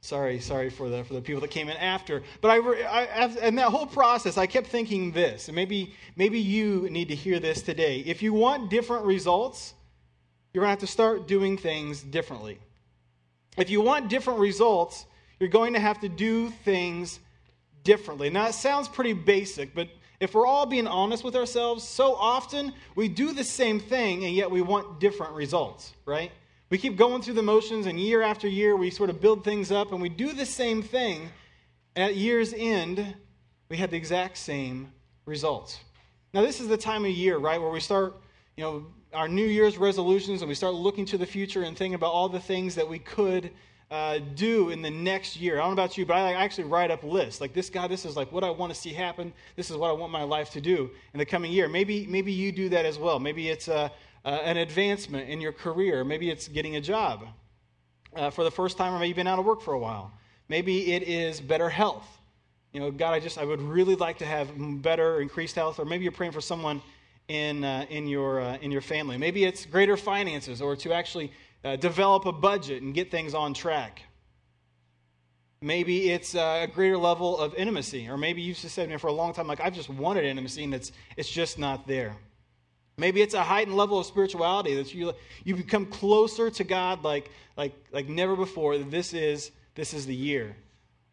Sorry, 0.01 0.39
sorry 0.39 0.69
for 0.69 0.89
the, 0.89 1.03
for 1.03 1.13
the 1.13 1.21
people 1.21 1.41
that 1.41 1.51
came 1.51 1.69
in 1.69 1.77
after. 1.77 2.23
But 2.41 2.49
I, 2.49 2.57
I, 2.57 3.25
in 3.47 3.55
that 3.55 3.69
whole 3.69 3.87
process, 3.87 4.37
I 4.37 4.45
kept 4.45 4.67
thinking 4.67 5.11
this, 5.11 5.47
and 5.47 5.55
maybe, 5.55 5.93
maybe 6.15 6.39
you 6.39 6.87
need 6.89 7.09
to 7.09 7.15
hear 7.15 7.39
this 7.39 7.61
today. 7.61 7.99
If 8.05 8.21
you 8.21 8.33
want 8.33 8.69
different 8.69 9.05
results, 9.05 9.73
you're 10.53 10.61
going 10.61 10.67
to 10.67 10.79
have 10.79 10.79
to 10.79 10.87
start 10.87 11.27
doing 11.27 11.57
things 11.57 12.01
differently. 12.01 12.59
If 13.57 13.69
you 13.69 13.81
want 13.81 14.07
different 14.07 14.39
results, 14.39 15.05
you're 15.39 15.49
going 15.49 15.73
to 15.73 15.79
have 15.79 15.99
to 16.01 16.09
do 16.09 16.49
things 16.49 17.19
differently. 17.83 18.29
Now, 18.29 18.47
it 18.47 18.53
sounds 18.53 18.87
pretty 18.87 19.13
basic, 19.13 19.73
but 19.73 19.89
if 20.19 20.33
we're 20.33 20.47
all 20.47 20.65
being 20.65 20.87
honest 20.87 21.23
with 21.23 21.35
ourselves, 21.35 21.83
so 21.83 22.15
often 22.15 22.73
we 22.95 23.07
do 23.07 23.33
the 23.33 23.43
same 23.43 23.79
thing 23.79 24.25
and 24.25 24.33
yet 24.33 24.49
we 24.49 24.61
want 24.61 24.99
different 24.99 25.33
results, 25.33 25.93
right? 26.05 26.31
We 26.69 26.77
keep 26.77 26.97
going 26.97 27.21
through 27.21 27.35
the 27.35 27.43
motions, 27.43 27.85
and 27.85 27.97
year 27.97 28.21
after 28.21 28.45
year, 28.45 28.75
we 28.75 28.89
sort 28.89 29.09
of 29.09 29.21
build 29.21 29.45
things 29.45 29.71
up, 29.71 29.93
and 29.93 30.01
we 30.01 30.09
do 30.09 30.33
the 30.33 30.45
same 30.45 30.81
thing. 30.81 31.29
At 31.95 32.15
year's 32.15 32.53
end, 32.53 33.15
we 33.69 33.77
had 33.77 33.89
the 33.89 33.97
exact 33.97 34.37
same 34.37 34.91
results. 35.25 35.79
Now, 36.33 36.41
this 36.41 36.59
is 36.59 36.67
the 36.67 36.77
time 36.77 37.05
of 37.05 37.11
year, 37.11 37.37
right, 37.37 37.59
where 37.59 37.69
we 37.69 37.79
start, 37.79 38.17
you 38.57 38.63
know, 38.65 38.85
our 39.13 39.29
New 39.29 39.45
Year's 39.45 39.77
resolutions, 39.77 40.41
and 40.41 40.49
we 40.49 40.55
start 40.55 40.73
looking 40.73 41.05
to 41.05 41.17
the 41.17 41.25
future 41.25 41.63
and 41.63 41.77
thinking 41.77 41.95
about 41.95 42.11
all 42.11 42.27
the 42.27 42.39
things 42.39 42.75
that 42.75 42.87
we 42.87 42.99
could 42.99 43.49
uh, 43.89 44.19
do 44.35 44.69
in 44.69 44.81
the 44.81 44.89
next 44.89 45.37
year. 45.37 45.55
I 45.55 45.57
don't 45.59 45.69
know 45.69 45.81
about 45.81 45.97
you, 45.97 46.05
but 46.05 46.17
I 46.17 46.33
actually 46.33 46.65
write 46.65 46.91
up 46.91 47.03
lists. 47.03 47.39
Like 47.39 47.53
this, 47.53 47.69
God, 47.69 47.89
this 47.89 48.03
is 48.03 48.17
like 48.17 48.29
what 48.33 48.43
I 48.43 48.49
want 48.49 48.73
to 48.73 48.79
see 48.79 48.91
happen. 48.91 49.31
This 49.55 49.71
is 49.71 49.77
what 49.77 49.87
I 49.87 49.93
want 49.93 50.11
my 50.11 50.23
life 50.23 50.49
to 50.51 50.61
do 50.61 50.89
in 51.13 51.17
the 51.17 51.25
coming 51.25 51.53
year. 51.53 51.69
Maybe, 51.69 52.05
maybe 52.07 52.33
you 52.33 52.51
do 52.51 52.67
that 52.69 52.85
as 52.85 52.99
well. 52.99 53.19
Maybe 53.19 53.47
it's 53.47 53.69
uh, 53.69 53.87
uh, 54.27 54.41
an 54.43 54.57
advancement 54.57 55.29
in 55.29 55.39
your 55.39 55.53
career. 55.53 56.03
Maybe 56.03 56.29
it's 56.29 56.49
getting 56.49 56.75
a 56.75 56.81
job 56.81 57.25
uh, 58.13 58.29
for 58.29 58.43
the 58.43 58.51
first 58.51 58.77
time, 58.77 58.93
or 58.93 58.99
maybe 58.99 59.07
you've 59.07 59.15
been 59.15 59.25
out 59.25 59.39
of 59.39 59.45
work 59.45 59.61
for 59.61 59.73
a 59.73 59.79
while. 59.79 60.11
Maybe 60.49 60.91
it 60.91 61.03
is 61.03 61.39
better 61.39 61.69
health. 61.69 62.05
You 62.73 62.81
know, 62.81 62.91
God, 62.91 63.13
I 63.13 63.21
just 63.21 63.37
I 63.37 63.45
would 63.45 63.61
really 63.61 63.95
like 63.95 64.17
to 64.17 64.25
have 64.25 64.49
better, 64.81 65.21
increased 65.21 65.55
health. 65.55 65.79
Or 65.79 65.85
maybe 65.85 66.03
you're 66.03 66.11
praying 66.11 66.33
for 66.33 66.41
someone 66.41 66.81
in 67.29 67.63
uh, 67.63 67.85
in 67.89 68.05
your 68.05 68.41
uh, 68.41 68.57
in 68.57 68.69
your 68.69 68.81
family. 68.81 69.17
Maybe 69.17 69.45
it's 69.45 69.65
greater 69.65 69.95
finances, 69.95 70.61
or 70.61 70.75
to 70.75 70.91
actually 70.91 71.31
uh, 71.63 71.77
develop 71.77 72.25
a 72.25 72.33
budget 72.33 72.83
and 72.83 72.93
get 72.93 73.09
things 73.09 73.33
on 73.33 73.53
track. 73.53 74.01
Maybe 75.61 76.11
it's 76.11 76.35
uh, 76.35 76.65
a 76.65 76.67
greater 76.67 76.97
level 76.97 77.39
of 77.39 77.55
intimacy, 77.55 78.09
or 78.09 78.17
maybe 78.17 78.41
you've 78.41 78.57
just 78.57 78.75
said 78.75 78.89
me 78.89 78.97
for 78.97 79.07
a 79.07 79.13
long 79.13 79.33
time, 79.33 79.47
like 79.47 79.61
I've 79.61 79.73
just 79.73 79.89
wanted 79.89 80.25
intimacy, 80.25 80.65
and 80.65 80.75
it's 80.75 80.91
it's 81.15 81.29
just 81.29 81.57
not 81.57 81.87
there. 81.87 82.17
Maybe 82.99 83.21
it's 83.21 83.35
a 83.35 83.43
heightened 83.43 83.77
level 83.77 83.99
of 83.99 84.07
spirituality 84.07 84.73
that 84.73 84.91
you, 84.91 85.13
you 85.43 85.55
become 85.55 85.85
closer 85.85 86.49
to 86.49 86.63
God 86.63 87.03
like, 87.03 87.29
like, 87.55 87.75
like 87.91 88.09
never 88.09 88.35
before. 88.35 88.75
This 88.79 89.13
is, 89.13 89.51
this 89.75 89.93
is 89.93 90.07
the 90.07 90.15
year. 90.15 90.55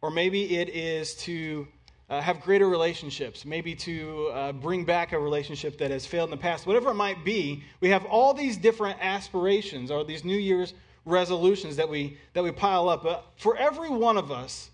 Or 0.01 0.09
maybe 0.09 0.57
it 0.57 0.69
is 0.69 1.13
to 1.17 1.67
uh, 2.09 2.21
have 2.21 2.41
greater 2.41 2.67
relationships, 2.67 3.45
maybe 3.45 3.75
to 3.75 4.31
uh, 4.33 4.51
bring 4.53 4.83
back 4.83 5.11
a 5.11 5.19
relationship 5.19 5.77
that 5.77 5.91
has 5.91 6.07
failed 6.07 6.31
in 6.31 6.31
the 6.31 6.41
past. 6.41 6.65
Whatever 6.65 6.89
it 6.89 6.95
might 6.95 7.23
be, 7.23 7.63
we 7.81 7.89
have 7.91 8.03
all 8.05 8.33
these 8.33 8.57
different 8.57 8.97
aspirations 8.99 9.91
or 9.91 10.03
these 10.03 10.25
New 10.25 10.39
Year's 10.39 10.73
resolutions 11.05 11.75
that 11.75 11.87
we, 11.87 12.17
that 12.33 12.43
we 12.43 12.51
pile 12.51 12.89
up. 12.89 13.03
But 13.03 13.27
for 13.35 13.55
every 13.57 13.89
one 13.89 14.17
of 14.17 14.31
us, 14.31 14.71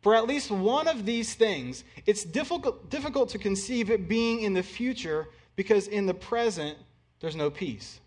for 0.00 0.16
at 0.16 0.26
least 0.26 0.50
one 0.50 0.88
of 0.88 1.06
these 1.06 1.34
things, 1.34 1.84
it's 2.04 2.24
difficult, 2.24 2.90
difficult 2.90 3.28
to 3.28 3.38
conceive 3.38 3.92
it 3.92 4.08
being 4.08 4.40
in 4.40 4.54
the 4.54 4.62
future 4.64 5.28
because 5.56 5.88
in 5.88 6.06
the 6.06 6.14
present, 6.14 6.76
there's 7.20 7.36
no 7.36 7.50
peace. 7.50 8.00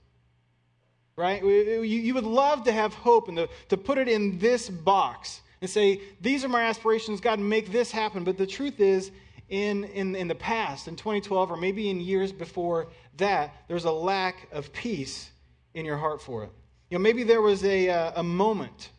Right? 1.16 1.42
You 1.42 2.14
would 2.14 2.26
love 2.26 2.66
to 2.66 2.72
have 2.72 2.94
hope 2.94 3.30
and 3.30 3.48
to 3.70 3.78
put 3.78 3.98
it 3.98 4.10
in 4.10 4.38
this 4.38 4.70
box 4.70 5.42
and 5.62 5.70
say, 5.70 6.02
These 6.20 6.44
are 6.44 6.50
my 6.50 6.64
aspirations, 6.64 7.22
God, 7.22 7.40
make 7.40 7.72
this 7.72 7.92
happen. 7.92 8.26
But 8.26 8.38
the 8.38 8.46
truth 8.46 8.82
is, 8.82 9.12
in, 9.50 9.86
in, 9.86 10.16
in 10.16 10.28
the 10.28 10.36
past, 10.36 10.88
in 10.88 10.96
2012, 10.96 11.52
or 11.52 11.58
maybe 11.58 11.90
in 11.90 12.02
years 12.02 12.32
before 12.32 12.88
that, 13.18 13.54
there's 13.68 13.86
a 13.86 13.92
lack 13.92 14.48
of 14.52 14.74
peace 14.74 15.30
in 15.74 15.86
your 15.86 15.98
heart 15.98 16.22
for 16.22 16.44
it. 16.44 16.52
You 16.90 16.98
know, 16.98 17.02
maybe 17.02 17.24
there 17.24 17.42
was 17.42 17.64
a, 17.64 17.90
uh, 17.90 18.12
a 18.16 18.24
moment, 18.24 18.90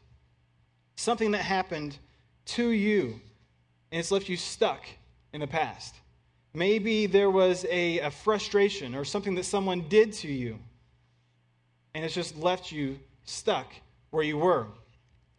something 0.95 1.33
that 1.33 1.43
happened 1.43 1.99
to 2.47 2.69
you, 2.69 3.21
and 3.91 4.01
it's 4.01 4.11
left 4.11 4.29
you 4.29 4.37
stuck 4.37 4.85
in 5.33 5.41
the 5.41 5.47
past. 5.47 5.95
Maybe 6.57 7.05
there 7.05 7.29
was 7.29 7.67
a, 7.71 7.99
a 7.99 8.11
frustration 8.11 8.95
or 8.95 9.05
something 9.05 9.35
that 9.35 9.45
someone 9.45 9.91
did 9.91 10.15
to 10.15 10.29
you, 10.29 10.59
and 11.95 12.03
it's 12.03 12.15
just 12.15 12.35
left 12.39 12.73
you 12.73 12.99
stuck 13.25 13.71
where 14.09 14.23
you 14.23 14.39
were. 14.39 14.67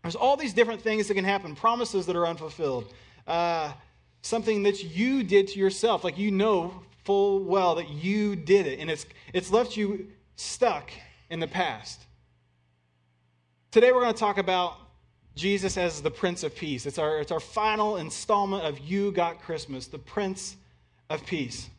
There's 0.04 0.16
all 0.16 0.38
these 0.38 0.54
different 0.54 0.80
things 0.80 1.08
that 1.08 1.16
can 1.16 1.26
happen, 1.26 1.56
promises 1.56 2.06
that 2.06 2.16
are 2.16 2.28
unfulfilled, 2.28 2.94
uh, 3.26 3.74
something 4.22 4.62
that 4.62 4.84
you 4.96 5.24
did 5.24 5.48
to 5.48 5.60
yourself, 5.60 6.04
like 6.04 6.20
you 6.20 6.30
know 6.30 6.84
full 7.04 7.40
well 7.40 7.74
that 7.74 7.90
you 7.90 8.36
did 8.36 8.68
it, 8.68 8.78
and 8.78 8.92
it's, 8.92 9.08
it's 9.34 9.50
left 9.50 9.76
you 9.76 10.10
stuck 10.36 10.92
in 11.32 11.40
the 11.40 11.48
past. 11.48 12.00
Today 13.72 13.92
we're 13.92 14.02
going 14.02 14.14
to 14.14 14.20
talk 14.20 14.38
about 14.38 14.76
Jesus 15.34 15.78
as 15.78 16.00
the 16.04 16.12
Prince 16.12 16.44
of 16.44 16.56
Peace. 16.56 16.86
It's 16.86 17.00
our, 17.00 17.20
it's 17.20 17.32
our 17.32 17.40
final 17.40 17.98
installment 17.98 18.66
of 18.66 18.78
You 18.78 19.12
Got 19.12 19.42
Christmas, 19.42 19.88
the 19.88 19.98
Prince 19.98 20.58
of 21.10 21.26
peace. 21.26 21.70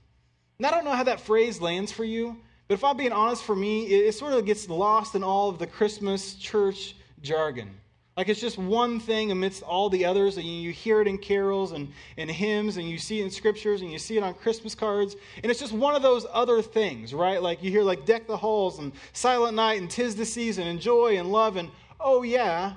And 0.58 0.66
I 0.66 0.70
don't 0.70 0.84
know 0.84 0.92
how 0.92 1.04
that 1.04 1.20
phrase 1.20 1.60
lands 1.60 1.92
for 1.92 2.04
you, 2.04 2.36
but 2.66 2.74
if 2.74 2.84
I'm 2.84 2.96
being 2.96 3.12
honest, 3.12 3.44
for 3.44 3.56
me, 3.56 3.86
it, 3.86 4.06
it 4.06 4.12
sort 4.14 4.32
of 4.32 4.44
gets 4.44 4.68
lost 4.68 5.14
in 5.14 5.22
all 5.22 5.48
of 5.48 5.58
the 5.58 5.66
Christmas 5.66 6.34
church 6.34 6.96
jargon. 7.22 7.70
Like 8.18 8.28
it's 8.28 8.40
just 8.40 8.58
one 8.58 8.98
thing 8.98 9.30
amidst 9.30 9.62
all 9.62 9.88
the 9.88 10.04
others, 10.04 10.38
and 10.38 10.44
you 10.44 10.72
hear 10.72 11.00
it 11.00 11.06
in 11.06 11.18
carols 11.18 11.70
and, 11.70 11.88
and 12.16 12.28
hymns, 12.28 12.76
and 12.76 12.90
you 12.90 12.98
see 12.98 13.20
it 13.20 13.24
in 13.24 13.30
scriptures, 13.30 13.80
and 13.80 13.92
you 13.92 13.98
see 14.00 14.16
it 14.16 14.24
on 14.24 14.34
Christmas 14.34 14.74
cards, 14.74 15.14
and 15.40 15.48
it's 15.48 15.60
just 15.60 15.72
one 15.72 15.94
of 15.94 16.02
those 16.02 16.26
other 16.32 16.60
things, 16.60 17.14
right? 17.14 17.40
Like 17.40 17.62
you 17.62 17.70
hear 17.70 17.84
like 17.84 18.04
deck 18.06 18.26
the 18.26 18.36
halls 18.36 18.80
and 18.80 18.90
silent 19.12 19.54
night 19.54 19.80
and 19.80 19.88
tis 19.88 20.16
the 20.16 20.26
season 20.26 20.66
and 20.66 20.80
joy 20.80 21.16
and 21.16 21.30
love 21.30 21.56
and 21.56 21.70
oh 22.00 22.24
yeah, 22.24 22.72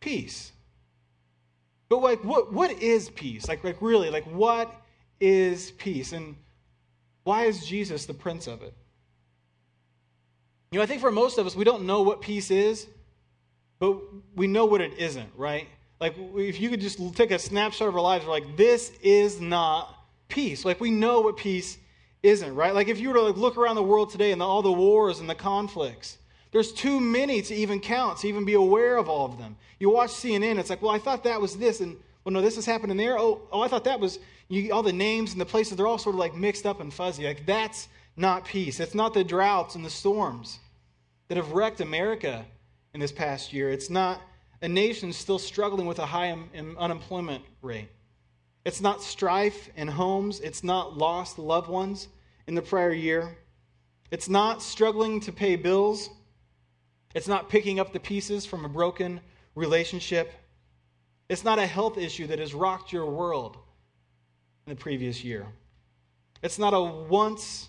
peace. 0.00 0.52
But 1.88 2.02
like 2.02 2.22
what 2.22 2.52
what 2.52 2.70
is 2.82 3.08
peace? 3.08 3.48
Like 3.48 3.64
like 3.64 3.80
really, 3.80 4.10
like 4.10 4.24
what 4.24 4.70
is 5.20 5.70
peace. 5.72 6.12
And 6.12 6.36
why 7.24 7.44
is 7.44 7.66
Jesus 7.66 8.06
the 8.06 8.14
prince 8.14 8.46
of 8.46 8.62
it? 8.62 8.74
You 10.70 10.78
know, 10.78 10.82
I 10.82 10.86
think 10.86 11.00
for 11.00 11.10
most 11.10 11.38
of 11.38 11.46
us, 11.46 11.56
we 11.56 11.64
don't 11.64 11.86
know 11.86 12.02
what 12.02 12.20
peace 12.20 12.50
is, 12.50 12.86
but 13.78 13.96
we 14.34 14.46
know 14.46 14.66
what 14.66 14.80
it 14.80 14.98
isn't, 14.98 15.30
right? 15.36 15.68
Like, 16.00 16.14
if 16.18 16.60
you 16.60 16.68
could 16.68 16.80
just 16.80 17.16
take 17.16 17.30
a 17.30 17.38
snapshot 17.38 17.88
of 17.88 17.94
our 17.94 18.02
lives, 18.02 18.24
we're 18.24 18.30
like, 18.30 18.56
this 18.56 18.92
is 19.02 19.40
not 19.40 19.94
peace. 20.28 20.64
Like, 20.64 20.80
we 20.80 20.90
know 20.90 21.20
what 21.20 21.36
peace 21.36 21.78
isn't, 22.22 22.54
right? 22.54 22.74
Like, 22.74 22.88
if 22.88 23.00
you 23.00 23.08
were 23.08 23.14
to 23.14 23.22
like, 23.22 23.36
look 23.36 23.56
around 23.56 23.76
the 23.76 23.82
world 23.82 24.10
today 24.10 24.32
and 24.32 24.40
the, 24.40 24.44
all 24.44 24.62
the 24.62 24.70
wars 24.70 25.20
and 25.20 25.28
the 25.28 25.34
conflicts, 25.34 26.18
there's 26.52 26.72
too 26.72 27.00
many 27.00 27.42
to 27.42 27.54
even 27.54 27.80
count, 27.80 28.18
to 28.18 28.28
even 28.28 28.44
be 28.44 28.54
aware 28.54 28.96
of 28.96 29.08
all 29.08 29.26
of 29.26 29.38
them. 29.38 29.56
You 29.78 29.90
watch 29.90 30.10
CNN, 30.10 30.58
it's 30.58 30.70
like, 30.70 30.82
well, 30.82 30.92
I 30.92 30.98
thought 30.98 31.24
that 31.24 31.40
was 31.40 31.56
this, 31.56 31.80
and 31.80 31.96
well, 32.24 32.32
no, 32.32 32.40
this 32.40 32.56
is 32.56 32.66
happening 32.66 32.96
there. 32.96 33.18
Oh, 33.18 33.42
oh, 33.52 33.62
I 33.62 33.68
thought 33.68 33.84
that 33.84 34.00
was 34.00 34.18
you, 34.48 34.72
all 34.72 34.82
the 34.82 34.92
names 34.92 35.32
and 35.32 35.40
the 35.40 35.46
places. 35.46 35.76
They're 35.76 35.86
all 35.86 35.98
sort 35.98 36.14
of 36.14 36.20
like 36.20 36.34
mixed 36.34 36.66
up 36.66 36.80
and 36.80 36.92
fuzzy. 36.92 37.24
Like 37.24 37.46
that's 37.46 37.88
not 38.16 38.44
peace. 38.44 38.80
It's 38.80 38.94
not 38.94 39.14
the 39.14 39.24
droughts 39.24 39.74
and 39.74 39.84
the 39.84 39.90
storms 39.90 40.58
that 41.28 41.36
have 41.36 41.52
wrecked 41.52 41.80
America 41.80 42.44
in 42.94 43.00
this 43.00 43.12
past 43.12 43.52
year. 43.52 43.70
It's 43.70 43.90
not 43.90 44.20
a 44.60 44.68
nation 44.68 45.12
still 45.12 45.38
struggling 45.38 45.86
with 45.86 45.98
a 45.98 46.06
high 46.06 46.36
unemployment 46.78 47.44
rate. 47.62 47.88
It's 48.64 48.80
not 48.80 49.02
strife 49.02 49.70
in 49.76 49.88
homes. 49.88 50.40
It's 50.40 50.64
not 50.64 50.98
lost 50.98 51.38
loved 51.38 51.68
ones 51.68 52.08
in 52.46 52.54
the 52.54 52.62
prior 52.62 52.92
year. 52.92 53.38
It's 54.10 54.28
not 54.28 54.62
struggling 54.62 55.20
to 55.20 55.32
pay 55.32 55.56
bills. 55.56 56.10
It's 57.14 57.28
not 57.28 57.48
picking 57.48 57.78
up 57.78 57.92
the 57.92 58.00
pieces 58.00 58.44
from 58.44 58.64
a 58.64 58.68
broken 58.68 59.20
relationship. 59.54 60.32
It's 61.28 61.44
not 61.44 61.58
a 61.58 61.66
health 61.66 61.98
issue 61.98 62.26
that 62.28 62.38
has 62.38 62.54
rocked 62.54 62.92
your 62.92 63.06
world 63.06 63.58
in 64.66 64.74
the 64.74 64.80
previous 64.80 65.22
year. 65.22 65.46
It's 66.42 66.58
not 66.58 66.72
a 66.72 66.80
once 66.80 67.68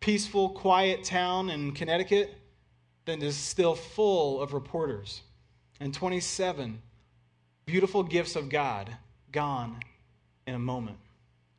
peaceful, 0.00 0.50
quiet 0.50 1.04
town 1.04 1.50
in 1.50 1.72
Connecticut 1.72 2.34
that 3.04 3.22
is 3.22 3.36
still 3.36 3.74
full 3.74 4.40
of 4.40 4.54
reporters. 4.54 5.20
And 5.80 5.92
27 5.92 6.80
beautiful 7.66 8.02
gifts 8.02 8.36
of 8.36 8.48
God 8.48 8.94
gone 9.32 9.80
in 10.46 10.54
a 10.54 10.58
moment. 10.58 10.98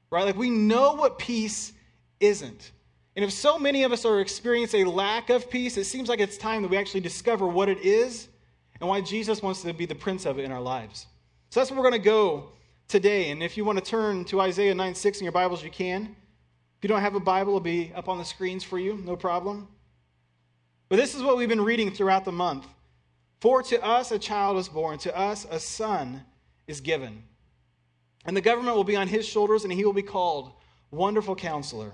Right? 0.10 0.26
Like 0.26 0.38
we 0.38 0.50
know 0.50 0.94
what 0.94 1.18
peace 1.18 1.74
isn't. 2.20 2.72
And 3.16 3.24
if 3.24 3.32
so 3.32 3.58
many 3.58 3.84
of 3.84 3.92
us 3.92 4.06
are 4.06 4.20
experiencing 4.20 4.86
a 4.86 4.90
lack 4.90 5.30
of 5.30 5.50
peace, 5.50 5.78
it 5.78 5.86
seems 5.86 6.10
like 6.10 6.20
it's 6.20 6.38
time 6.38 6.62
that 6.62 6.72
we 6.72 6.78
actually 6.78 7.02
discover 7.02 7.48
what 7.48 7.70
it 7.70 7.80
is 7.80 8.28
and 8.86 8.90
why 8.92 9.02
Jesus 9.02 9.42
wants 9.42 9.64
to 9.64 9.74
be 9.74 9.88
the 9.88 9.96
prince 9.96 10.28
of 10.28 10.38
it 10.38 10.44
in 10.44 10.52
our 10.52 10.62
lives. 10.62 11.08
So 11.50 11.60
that's 11.60 11.72
where 11.72 11.80
we're 11.80 11.90
going 11.90 12.00
to 12.04 12.06
go 12.08 12.50
today. 12.88 13.32
And 13.32 13.42
if 13.42 13.58
you 13.58 13.66
want 13.66 13.80
to 13.80 13.84
turn 13.84 14.26
to 14.26 14.42
Isaiah 14.42 14.76
9 14.76 14.94
6 14.94 15.18
in 15.18 15.24
your 15.24 15.32
Bibles, 15.32 15.64
you 15.64 15.72
can. 15.72 16.04
If 16.04 16.84
you 16.84 16.88
don't 16.88 17.02
have 17.02 17.16
a 17.16 17.20
Bible, 17.20 17.54
it'll 17.54 17.62
be 17.62 17.92
up 17.96 18.08
on 18.08 18.20
the 18.20 18.24
screens 18.24 18.64
for 18.64 18.78
you, 18.78 19.02
no 19.04 19.16
problem. 19.16 19.68
But 20.88 20.98
this 20.98 21.16
is 21.16 21.24
what 21.24 21.36
we've 21.36 21.50
been 21.50 21.64
reading 21.64 21.90
throughout 21.90 22.26
the 22.26 22.32
month. 22.32 22.68
For 23.42 23.64
to 23.64 23.84
us 23.84 24.12
a 24.12 24.20
child 24.20 24.58
is 24.58 24.70
born, 24.70 25.00
to 25.00 25.18
us 25.18 25.48
a 25.50 25.60
son 25.60 26.22
is 26.68 26.80
given. 26.80 27.24
And 28.24 28.38
the 28.38 28.42
government 28.42 28.76
will 28.76 28.84
be 28.84 28.96
on 28.96 29.08
his 29.08 29.26
shoulders, 29.26 29.64
and 29.64 29.74
he 29.74 29.84
will 29.84 29.94
be 29.94 30.04
called 30.04 30.52
Wonderful 30.92 31.36
Counselor, 31.36 31.92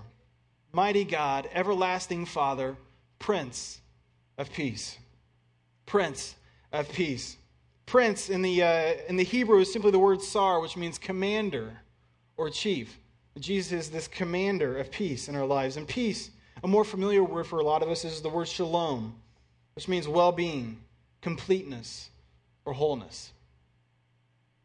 Mighty 0.74 1.06
God, 1.06 1.48
Everlasting 1.54 2.26
Father, 2.26 2.76
Prince 3.18 3.80
of 4.38 4.52
Peace. 4.52 4.98
Prince 5.86 6.36
of 6.72 6.92
Peace. 6.92 7.38
Prince 7.86 8.30
in 8.30 8.42
the, 8.42 8.64
uh, 8.64 8.94
in 9.10 9.18
the 9.18 9.24
Hebrew 9.24 9.60
is 9.60 9.72
simply 9.72 9.92
the 9.92 10.00
word 10.00 10.22
sar, 10.22 10.62
which 10.62 10.78
means 10.78 10.98
commander 10.98 11.78
or 12.38 12.50
chief. 12.50 12.98
Jesus 13.40 13.72
is 13.72 13.90
this 13.90 14.08
commander 14.08 14.78
of 14.78 14.92
peace 14.92 15.28
in 15.28 15.36
our 15.36 15.46
lives. 15.46 15.78
And 15.78 15.88
peace, 15.88 16.32
a 16.64 16.68
more 16.68 16.84
familiar 16.84 17.24
word 17.24 17.48
for 17.48 17.60
a 17.60 17.64
lot 17.64 17.82
of 17.82 17.90
us, 17.90 18.06
is 18.06 18.22
the 18.22 18.30
word 18.30 18.48
shalom, 18.48 19.16
which 19.76 19.88
means 19.88 20.08
well 20.08 20.32
being, 20.32 20.82
completeness, 21.22 22.10
or 22.66 22.74
wholeness. 22.74 23.32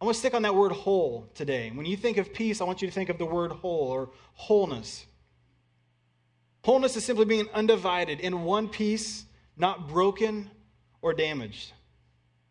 I 0.00 0.04
want 0.04 0.14
to 0.14 0.18
stick 0.18 0.34
on 0.34 0.42
that 0.42 0.54
word 0.54 0.72
whole 0.72 1.28
today. 1.34 1.72
When 1.74 1.86
you 1.86 1.96
think 1.96 2.18
of 2.18 2.32
peace, 2.32 2.60
I 2.60 2.64
want 2.64 2.82
you 2.82 2.88
to 2.88 2.94
think 2.94 3.08
of 3.08 3.18
the 3.18 3.26
word 3.26 3.50
whole 3.50 3.88
or 3.88 4.10
wholeness. 4.34 5.06
Wholeness 6.64 6.96
is 6.96 7.04
simply 7.04 7.24
being 7.24 7.48
undivided 7.54 8.20
in 8.20 8.42
one 8.42 8.68
piece, 8.68 9.24
not 9.56 9.88
broken 9.88 10.50
or 11.00 11.14
damaged. 11.14 11.72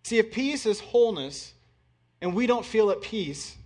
See, 0.06 0.20
if 0.20 0.32
peace 0.32 0.68
is 0.68 0.80
wholeness 0.80 1.56
and 2.22 2.36
we 2.36 2.46
don't 2.46 2.64
feel 2.64 2.92
at 2.92 3.02
peace, 3.02 3.58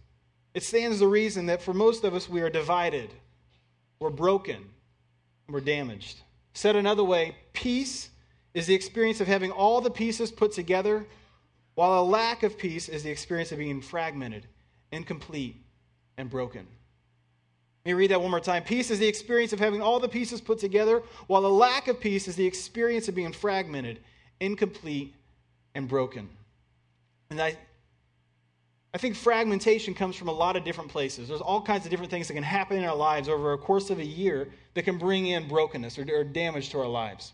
it 0.53 0.63
stands 0.63 0.99
the 0.99 1.05
reason 1.05 1.47
that 1.47 1.61
for 1.61 1.73
most 1.73 2.05
of 2.05 2.15
us 2.15 2.29
we 2.29 2.39
are 2.39 2.49
divided, 2.49 3.13
we're 3.99 4.09
broken, 4.09 4.63
we're 5.49 5.59
damaged. 5.59 6.21
Said 6.53 6.77
another 6.77 7.03
way, 7.03 7.35
peace 7.51 8.09
is 8.53 8.67
the 8.67 8.73
experience 8.73 9.19
of 9.19 9.27
having 9.27 9.51
all 9.51 9.81
the 9.81 9.89
pieces 9.89 10.31
put 10.31 10.53
together, 10.53 11.05
while 11.75 11.99
a 11.99 12.05
lack 12.05 12.43
of 12.43 12.57
peace 12.57 12.87
is 12.87 13.03
the 13.03 13.11
experience 13.11 13.51
of 13.51 13.57
being 13.57 13.81
fragmented, 13.81 14.47
incomplete, 14.93 15.57
and 16.17 16.29
broken. 16.29 16.65
Let 17.83 17.91
me 17.91 17.93
read 17.95 18.11
that 18.11 18.21
one 18.21 18.31
more 18.31 18.39
time. 18.39 18.63
Peace 18.63 18.91
is 18.91 18.99
the 18.99 19.09
experience 19.09 19.51
of 19.51 19.59
having 19.59 19.81
all 19.81 19.99
the 19.99 20.07
pieces 20.07 20.39
put 20.39 20.59
together, 20.59 21.03
while 21.27 21.45
a 21.45 21.47
lack 21.47 21.89
of 21.89 21.99
peace 21.99 22.29
is 22.29 22.37
the 22.37 22.47
experience 22.47 23.09
of 23.09 23.15
being 23.15 23.33
fragmented, 23.33 23.99
incomplete, 24.39 25.13
and 25.75 25.87
broken. 25.87 26.29
And 27.29 27.41
I, 27.41 27.57
I 28.93 28.97
think 28.97 29.15
fragmentation 29.15 29.93
comes 29.93 30.15
from 30.15 30.27
a 30.27 30.33
lot 30.33 30.55
of 30.55 30.63
different 30.63 30.89
places. 30.89 31.27
There's 31.27 31.41
all 31.41 31.61
kinds 31.61 31.85
of 31.85 31.91
different 31.91 32.11
things 32.11 32.27
that 32.27 32.33
can 32.33 32.43
happen 32.43 32.77
in 32.77 32.85
our 32.85 32.95
lives 32.95 33.29
over 33.29 33.53
a 33.53 33.57
course 33.57 33.89
of 33.89 33.99
a 33.99 34.05
year 34.05 34.49
that 34.73 34.83
can 34.83 34.97
bring 34.97 35.27
in 35.27 35.47
brokenness 35.47 35.99
or, 35.99 36.05
or 36.11 36.23
damage 36.23 36.69
to 36.69 36.79
our 36.79 36.87
lives. 36.87 37.33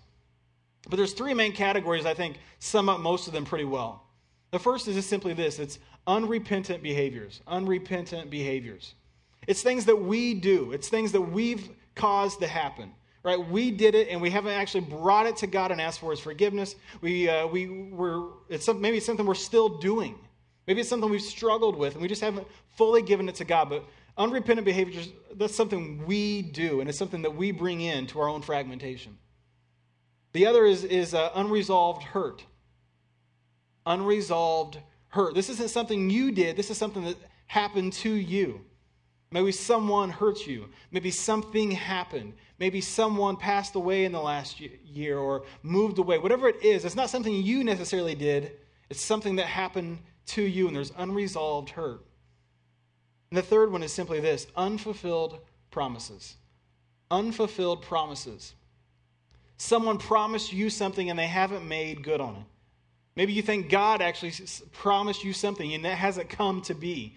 But 0.89 0.97
there's 0.97 1.13
three 1.13 1.33
main 1.33 1.53
categories 1.53 2.05
I 2.05 2.13
think 2.13 2.37
sum 2.59 2.89
up 2.89 2.99
most 2.99 3.27
of 3.27 3.33
them 3.33 3.45
pretty 3.45 3.65
well. 3.65 4.03
The 4.51 4.59
first 4.59 4.87
is 4.87 4.95
just 4.95 5.09
simply 5.09 5.33
this 5.33 5.59
it's 5.59 5.79
unrepentant 6.07 6.83
behaviors. 6.83 7.41
Unrepentant 7.47 8.29
behaviors. 8.29 8.93
It's 9.47 9.61
things 9.61 9.85
that 9.85 9.95
we 9.95 10.33
do, 10.33 10.71
it's 10.71 10.89
things 10.89 11.11
that 11.13 11.21
we've 11.21 11.69
caused 11.95 12.39
to 12.41 12.47
happen 12.47 12.91
right? 13.25 13.49
We 13.49 13.71
did 13.71 13.95
it, 13.95 14.07
and 14.09 14.21
we 14.21 14.29
haven't 14.29 14.53
actually 14.53 14.81
brought 14.81 15.25
it 15.25 15.35
to 15.37 15.47
God 15.47 15.71
and 15.71 15.81
asked 15.81 15.99
for 15.99 16.11
His 16.11 16.19
forgiveness. 16.19 16.75
We, 17.01 17.27
uh, 17.27 17.47
we 17.47 17.89
were, 17.89 18.29
it's 18.49 18.63
some, 18.63 18.79
maybe 18.79 18.97
it's 18.97 19.05
something 19.05 19.25
we're 19.25 19.33
still 19.33 19.67
doing. 19.79 20.15
Maybe 20.67 20.81
it's 20.81 20.89
something 20.89 21.09
we've 21.09 21.21
struggled 21.21 21.75
with, 21.75 21.93
and 21.93 22.01
we 22.03 22.07
just 22.07 22.21
haven't 22.21 22.47
fully 22.77 23.01
given 23.01 23.27
it 23.27 23.35
to 23.35 23.43
God. 23.43 23.69
But 23.69 23.83
unrepentant 24.15 24.63
behavior 24.63 25.01
that's 25.33 25.55
something 25.55 26.05
we 26.05 26.43
do, 26.43 26.79
and 26.81 26.87
it's 26.87 26.99
something 26.99 27.23
that 27.23 27.35
we 27.35 27.51
bring 27.51 27.81
in 27.81 28.05
to 28.07 28.21
our 28.21 28.29
own 28.29 28.43
fragmentation. 28.43 29.17
The 30.33 30.45
other 30.45 30.65
is, 30.65 30.83
is 30.83 31.15
uh, 31.15 31.31
unresolved 31.33 32.03
hurt. 32.03 32.45
Unresolved 33.87 34.77
hurt. 35.07 35.33
This 35.33 35.49
isn't 35.49 35.71
something 35.71 36.11
you 36.11 36.31
did, 36.31 36.57
this 36.57 36.69
is 36.69 36.77
something 36.77 37.05
that 37.05 37.17
happened 37.47 37.93
to 37.93 38.11
you. 38.11 38.61
Maybe 39.35 39.51
someone 39.51 40.11
hurt 40.11 40.47
you. 40.47 40.69
Maybe 40.91 41.11
something 41.11 41.69
happened. 41.71 42.35
Maybe 42.57 42.79
someone 42.79 43.35
passed 43.35 43.75
away 43.75 44.05
in 44.05 44.13
the 44.13 44.21
last 44.21 44.61
year 44.61 45.17
or 45.17 45.43
moved 45.61 45.99
away. 45.99 46.17
Whatever 46.19 46.47
it 46.47 46.63
is, 46.63 46.85
it's 46.85 46.95
not 46.95 47.09
something 47.09 47.33
you 47.33 47.61
necessarily 47.65 48.15
did, 48.15 48.53
it's 48.89 49.01
something 49.01 49.35
that 49.35 49.47
happened 49.47 49.99
to 50.27 50.41
you, 50.41 50.67
and 50.67 50.75
there's 50.77 50.93
unresolved 50.97 51.71
hurt. 51.71 52.05
And 53.29 53.37
the 53.37 53.41
third 53.41 53.73
one 53.73 53.83
is 53.83 53.91
simply 53.91 54.21
this 54.21 54.47
unfulfilled 54.55 55.39
promises. 55.69 56.37
Unfulfilled 57.11 57.81
promises. 57.81 58.53
Someone 59.57 59.97
promised 59.97 60.53
you 60.53 60.69
something 60.69 61.09
and 61.09 61.19
they 61.19 61.27
haven't 61.27 61.67
made 61.67 62.03
good 62.03 62.21
on 62.21 62.35
it. 62.37 62.43
Maybe 63.15 63.31
you 63.31 63.41
think 63.41 63.69
God 63.69 64.01
actually 64.01 64.33
promised 64.73 65.23
you 65.23 65.31
something 65.31 65.73
and 65.73 65.85
that 65.85 65.97
hasn't 65.97 66.29
come 66.29 66.61
to 66.63 66.73
be. 66.73 67.15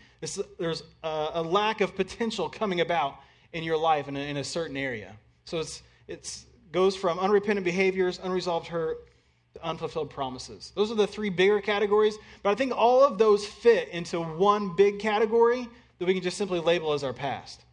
there's 0.59 0.83
a, 1.02 1.31
a, 1.35 1.43
lack 1.43 1.81
of 1.81 1.97
potential 1.97 2.49
coming 2.49 2.81
about 2.81 3.17
in 3.52 3.64
your 3.64 3.76
life 3.76 4.07
in 4.09 4.17
a, 4.17 4.21
in 4.21 4.37
a 4.37 4.45
certain 4.45 4.76
area. 4.76 5.17
So 5.45 5.59
it's 5.59 5.83
it's 6.07 6.47
goes 6.71 6.95
from 6.95 7.19
unrepentant 7.19 7.64
behaviors, 7.64 8.21
unresolved 8.23 8.67
hurt, 8.67 9.09
to 9.55 9.64
unfulfilled 9.64 10.11
promises. 10.11 10.73
Those 10.75 10.90
are 10.90 10.95
the 10.95 11.07
three 11.07 11.31
bigger 11.31 11.61
categories, 11.61 12.17
but 12.43 12.50
I 12.50 12.55
think 12.55 12.73
all 12.76 13.02
of 13.02 13.19
those 13.19 13.47
fit 13.47 13.88
into 13.88 14.21
one 14.21 14.76
big 14.76 14.99
category 14.99 15.67
that 15.99 16.07
we 16.07 16.14
can 16.14 16.23
just 16.23 16.37
simply 16.37 16.61
label 16.61 16.93
as 16.93 17.02
our 17.02 17.12
past. 17.12 17.64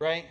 Right? 0.00 0.26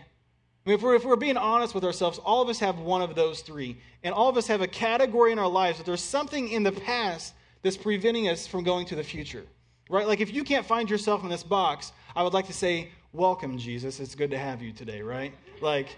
I 0.65 0.69
mean, 0.69 0.75
if 0.75 0.81
we're, 0.81 0.95
if 0.95 1.03
we're 1.03 1.17
being 1.17 1.35
honest 1.35 1.75
with 1.75 1.83
ourselves, 1.83 2.19
all 2.19 2.41
of 2.41 2.47
us 2.47 2.59
have 2.59 2.79
one 2.79 3.01
of 3.01 3.15
those 3.15 3.41
three. 3.41 3.77
And 4.03 4.13
all 4.13 4.29
of 4.29 4.37
us 4.37 4.47
have 4.47 4.61
a 4.61 4.67
category 4.67 5.33
in 5.33 5.39
our 5.39 5.49
lives 5.49 5.77
that 5.77 5.85
there's 5.85 6.01
something 6.01 6.49
in 6.49 6.63
the 6.63 6.71
past 6.71 7.33
that's 7.63 7.75
preventing 7.75 8.29
us 8.29 8.47
from 8.47 8.63
going 8.63 8.85
to 8.87 8.95
the 8.95 9.03
future. 9.03 9.43
Right? 9.89 10.07
Like 10.07 10.21
if 10.21 10.33
you 10.33 10.43
can't 10.43 10.65
find 10.65 10.89
yourself 10.89 11.23
in 11.23 11.29
this 11.29 11.43
box, 11.43 11.91
I 12.15 12.23
would 12.23 12.33
like 12.33 12.47
to 12.47 12.53
say, 12.53 12.89
Welcome, 13.13 13.59
Jesus. 13.59 13.99
It's 13.99 14.15
good 14.15 14.31
to 14.31 14.39
have 14.39 14.63
you 14.63 14.73
today, 14.73 15.03
right? 15.03 15.35
Like, 15.61 15.95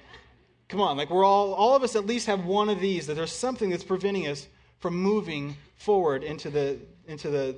come 0.68 0.82
on. 0.82 0.98
Like 0.98 1.10
we're 1.10 1.24
all 1.24 1.54
all 1.54 1.74
of 1.74 1.82
us 1.82 1.96
at 1.96 2.06
least 2.06 2.28
have 2.28 2.44
one 2.44 2.68
of 2.68 2.82
these, 2.82 3.08
that 3.08 3.14
there's 3.14 3.32
something 3.32 3.70
that's 3.70 3.86
preventing 3.86 4.28
us 4.28 4.48
from 4.80 4.98
moving 4.98 5.56
forward 5.78 6.26
into 6.26 6.50
the 6.50 6.78
into 7.08 7.30
the 7.30 7.56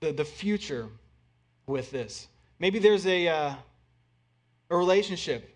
the, 0.00 0.12
the 0.12 0.24
future 0.24 0.86
with 1.66 1.90
this. 1.90 2.28
Maybe 2.58 2.78
there's 2.78 3.06
a 3.06 3.28
uh, 3.28 3.54
a 4.68 4.76
relationship 4.76 5.48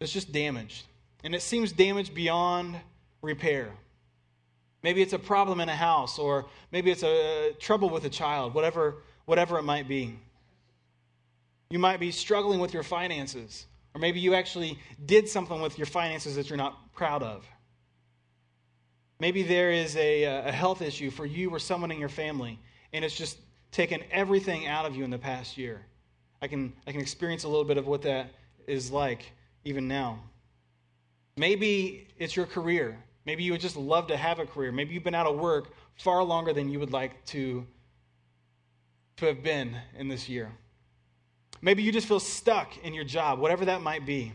it's 0.00 0.12
just 0.12 0.32
damaged. 0.32 0.84
And 1.22 1.34
it 1.34 1.42
seems 1.42 1.72
damaged 1.72 2.14
beyond 2.14 2.76
repair. 3.22 3.70
Maybe 4.82 5.02
it's 5.02 5.12
a 5.12 5.18
problem 5.18 5.60
in 5.60 5.68
a 5.68 5.76
house, 5.76 6.18
or 6.18 6.46
maybe 6.72 6.90
it's 6.90 7.02
a, 7.02 7.52
trouble 7.58 7.90
with 7.90 8.04
a 8.06 8.08
child, 8.08 8.54
whatever, 8.54 9.02
whatever 9.26 9.58
it 9.58 9.62
might 9.62 9.86
be. 9.86 10.18
You 11.68 11.78
might 11.78 12.00
be 12.00 12.10
struggling 12.10 12.60
with 12.60 12.72
your 12.72 12.82
finances, 12.82 13.66
or 13.94 14.00
maybe 14.00 14.20
you 14.20 14.34
actually 14.34 14.78
did 15.04 15.28
something 15.28 15.60
with 15.60 15.78
your 15.78 15.86
finances 15.86 16.34
that 16.36 16.48
you're 16.48 16.56
not 16.56 16.94
proud 16.94 17.22
of. 17.22 17.46
Maybe 19.20 19.42
there 19.42 19.70
is 19.70 19.96
a, 19.96 20.24
a 20.24 20.50
health 20.50 20.80
issue 20.80 21.10
for 21.10 21.26
you 21.26 21.50
or 21.50 21.58
someone 21.58 21.90
in 21.90 22.00
your 22.00 22.08
family, 22.08 22.58
and 22.94 23.04
it's 23.04 23.14
just 23.14 23.38
taken 23.70 24.02
everything 24.10 24.66
out 24.66 24.86
of 24.86 24.96
you 24.96 25.04
in 25.04 25.10
the 25.10 25.18
past 25.18 25.58
year. 25.58 25.82
I 26.40 26.48
can, 26.48 26.72
I 26.86 26.92
can 26.92 27.02
experience 27.02 27.44
a 27.44 27.48
little 27.48 27.66
bit 27.66 27.76
of 27.76 27.86
what 27.86 28.00
that 28.02 28.30
is 28.66 28.90
like 28.90 29.30
even 29.64 29.88
now. 29.88 30.20
Maybe 31.36 32.08
it's 32.18 32.36
your 32.36 32.46
career. 32.46 32.98
Maybe 33.26 33.42
you 33.42 33.52
would 33.52 33.60
just 33.60 33.76
love 33.76 34.08
to 34.08 34.16
have 34.16 34.38
a 34.38 34.46
career. 34.46 34.72
Maybe 34.72 34.94
you've 34.94 35.04
been 35.04 35.14
out 35.14 35.26
of 35.26 35.38
work 35.38 35.72
far 35.96 36.22
longer 36.22 36.52
than 36.52 36.68
you 36.70 36.80
would 36.80 36.92
like 36.92 37.24
to, 37.26 37.66
to 39.16 39.26
have 39.26 39.42
been 39.42 39.76
in 39.96 40.08
this 40.08 40.28
year. 40.28 40.50
Maybe 41.62 41.82
you 41.82 41.92
just 41.92 42.08
feel 42.08 42.20
stuck 42.20 42.78
in 42.84 42.94
your 42.94 43.04
job, 43.04 43.38
whatever 43.38 43.66
that 43.66 43.82
might 43.82 44.06
be. 44.06 44.32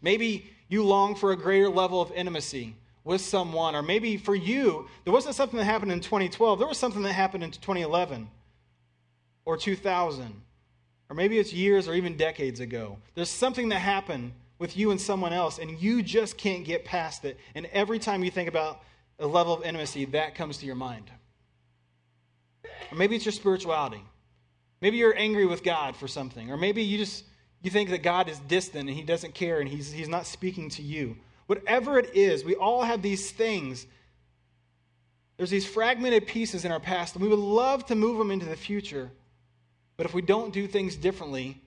Maybe 0.00 0.46
you 0.68 0.84
long 0.84 1.14
for 1.14 1.32
a 1.32 1.36
greater 1.36 1.68
level 1.68 2.00
of 2.00 2.12
intimacy 2.12 2.76
with 3.04 3.20
someone, 3.20 3.74
or 3.74 3.82
maybe 3.82 4.16
for 4.16 4.34
you, 4.34 4.88
there 5.04 5.12
wasn't 5.12 5.34
something 5.34 5.58
that 5.58 5.64
happened 5.64 5.90
in 5.90 6.00
2012, 6.00 6.58
there 6.58 6.68
was 6.68 6.78
something 6.78 7.02
that 7.02 7.12
happened 7.12 7.42
in 7.42 7.50
2011 7.50 8.28
or 9.44 9.56
2000, 9.56 10.40
or 11.12 11.14
maybe 11.14 11.38
it's 11.38 11.52
years 11.52 11.88
or 11.88 11.92
even 11.92 12.16
decades 12.16 12.60
ago. 12.60 12.96
There's 13.14 13.28
something 13.28 13.68
that 13.68 13.80
happened 13.80 14.32
with 14.58 14.78
you 14.78 14.92
and 14.92 14.98
someone 14.98 15.34
else, 15.34 15.58
and 15.58 15.78
you 15.78 16.02
just 16.02 16.38
can't 16.38 16.64
get 16.64 16.86
past 16.86 17.26
it. 17.26 17.38
And 17.54 17.66
every 17.66 17.98
time 17.98 18.24
you 18.24 18.30
think 18.30 18.48
about 18.48 18.80
a 19.18 19.26
level 19.26 19.52
of 19.52 19.62
intimacy, 19.62 20.06
that 20.06 20.34
comes 20.34 20.56
to 20.58 20.66
your 20.66 20.74
mind. 20.74 21.10
Or 22.90 22.96
maybe 22.96 23.14
it's 23.14 23.26
your 23.26 23.32
spirituality. 23.32 24.02
Maybe 24.80 24.96
you're 24.96 25.14
angry 25.14 25.44
with 25.44 25.62
God 25.62 25.96
for 25.96 26.08
something, 26.08 26.50
or 26.50 26.56
maybe 26.56 26.82
you 26.82 26.96
just 26.96 27.24
you 27.60 27.70
think 27.70 27.90
that 27.90 28.02
God 28.02 28.30
is 28.30 28.38
distant 28.38 28.88
and 28.88 28.96
he 28.96 29.02
doesn't 29.02 29.34
care 29.34 29.60
and 29.60 29.68
he's, 29.68 29.92
he's 29.92 30.08
not 30.08 30.24
speaking 30.26 30.70
to 30.70 30.82
you. 30.82 31.18
Whatever 31.46 31.98
it 31.98 32.16
is, 32.16 32.42
we 32.42 32.54
all 32.54 32.84
have 32.84 33.02
these 33.02 33.30
things. 33.30 33.86
There's 35.36 35.50
these 35.50 35.66
fragmented 35.66 36.26
pieces 36.26 36.64
in 36.64 36.72
our 36.72 36.80
past, 36.80 37.16
and 37.16 37.22
we 37.22 37.28
would 37.28 37.38
love 37.38 37.84
to 37.86 37.94
move 37.94 38.16
them 38.16 38.30
into 38.30 38.46
the 38.46 38.56
future. 38.56 39.10
But 40.02 40.08
if 40.08 40.14
we 40.14 40.22
don't 40.22 40.52
do 40.52 40.66
things 40.66 40.96
differently, 40.96 41.62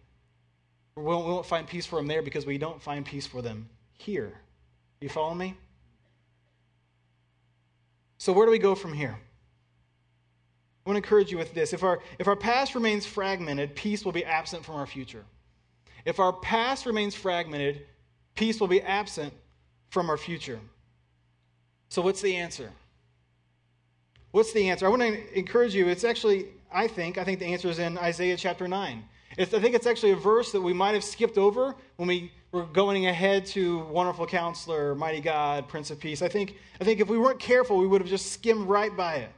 we 0.97 1.03
won't, 1.03 1.25
we 1.25 1.31
won't 1.31 1.45
find 1.45 1.65
peace 1.65 1.85
for 1.85 1.95
them 1.95 2.07
there 2.07 2.21
because 2.21 2.45
we 2.45 2.57
don't 2.57 2.81
find 2.81 3.05
peace 3.05 3.25
for 3.25 3.41
them 3.41 3.69
here. 3.93 4.33
You 4.99 5.07
follow 5.07 5.33
me? 5.33 5.55
So, 8.17 8.33
where 8.33 8.45
do 8.45 8.51
we 8.51 8.59
go 8.59 8.75
from 8.75 8.91
here? 8.91 9.17
I 10.85 10.89
want 10.89 10.95
to 10.95 10.97
encourage 10.97 11.31
you 11.31 11.37
with 11.37 11.53
this. 11.53 11.71
If 11.71 11.81
our, 11.81 12.01
if 12.19 12.27
our 12.27 12.35
past 12.35 12.75
remains 12.75 13.05
fragmented, 13.05 13.73
peace 13.73 14.03
will 14.03 14.11
be 14.11 14.25
absent 14.25 14.65
from 14.65 14.75
our 14.75 14.85
future. 14.85 15.23
If 16.03 16.19
our 16.19 16.33
past 16.33 16.85
remains 16.85 17.15
fragmented, 17.15 17.85
peace 18.35 18.59
will 18.59 18.67
be 18.67 18.81
absent 18.81 19.31
from 19.91 20.09
our 20.09 20.17
future. 20.17 20.59
So, 21.87 22.01
what's 22.01 22.19
the 22.19 22.35
answer? 22.35 22.69
What's 24.31 24.51
the 24.51 24.69
answer? 24.69 24.87
I 24.87 24.89
want 24.89 25.03
to 25.03 25.39
encourage 25.39 25.73
you. 25.73 25.87
It's 25.87 26.03
actually, 26.03 26.47
I 26.75 26.87
think, 26.87 27.17
I 27.17 27.23
think 27.23 27.39
the 27.39 27.45
answer 27.45 27.69
is 27.69 27.79
in 27.79 27.97
Isaiah 27.97 28.37
chapter 28.37 28.67
9. 28.67 29.03
It's, 29.37 29.53
I 29.53 29.59
think 29.59 29.75
it's 29.75 29.87
actually 29.87 30.11
a 30.11 30.17
verse 30.17 30.51
that 30.51 30.61
we 30.61 30.73
might 30.73 30.93
have 30.93 31.03
skipped 31.03 31.37
over 31.37 31.75
when 31.95 32.07
we 32.07 32.31
were 32.51 32.65
going 32.65 33.07
ahead 33.07 33.45
to 33.47 33.79
Wonderful 33.85 34.27
Counselor, 34.27 34.93
Mighty 34.93 35.21
God, 35.21 35.67
Prince 35.67 35.89
of 35.89 35.99
Peace. 35.99 36.21
I 36.21 36.27
think, 36.27 36.55
I 36.79 36.83
think 36.83 36.99
if 36.99 37.07
we 37.07 37.17
weren't 37.17 37.39
careful, 37.39 37.77
we 37.77 37.87
would 37.87 38.01
have 38.01 38.09
just 38.09 38.31
skimmed 38.31 38.67
right 38.67 38.95
by 38.95 39.15
it. 39.15 39.31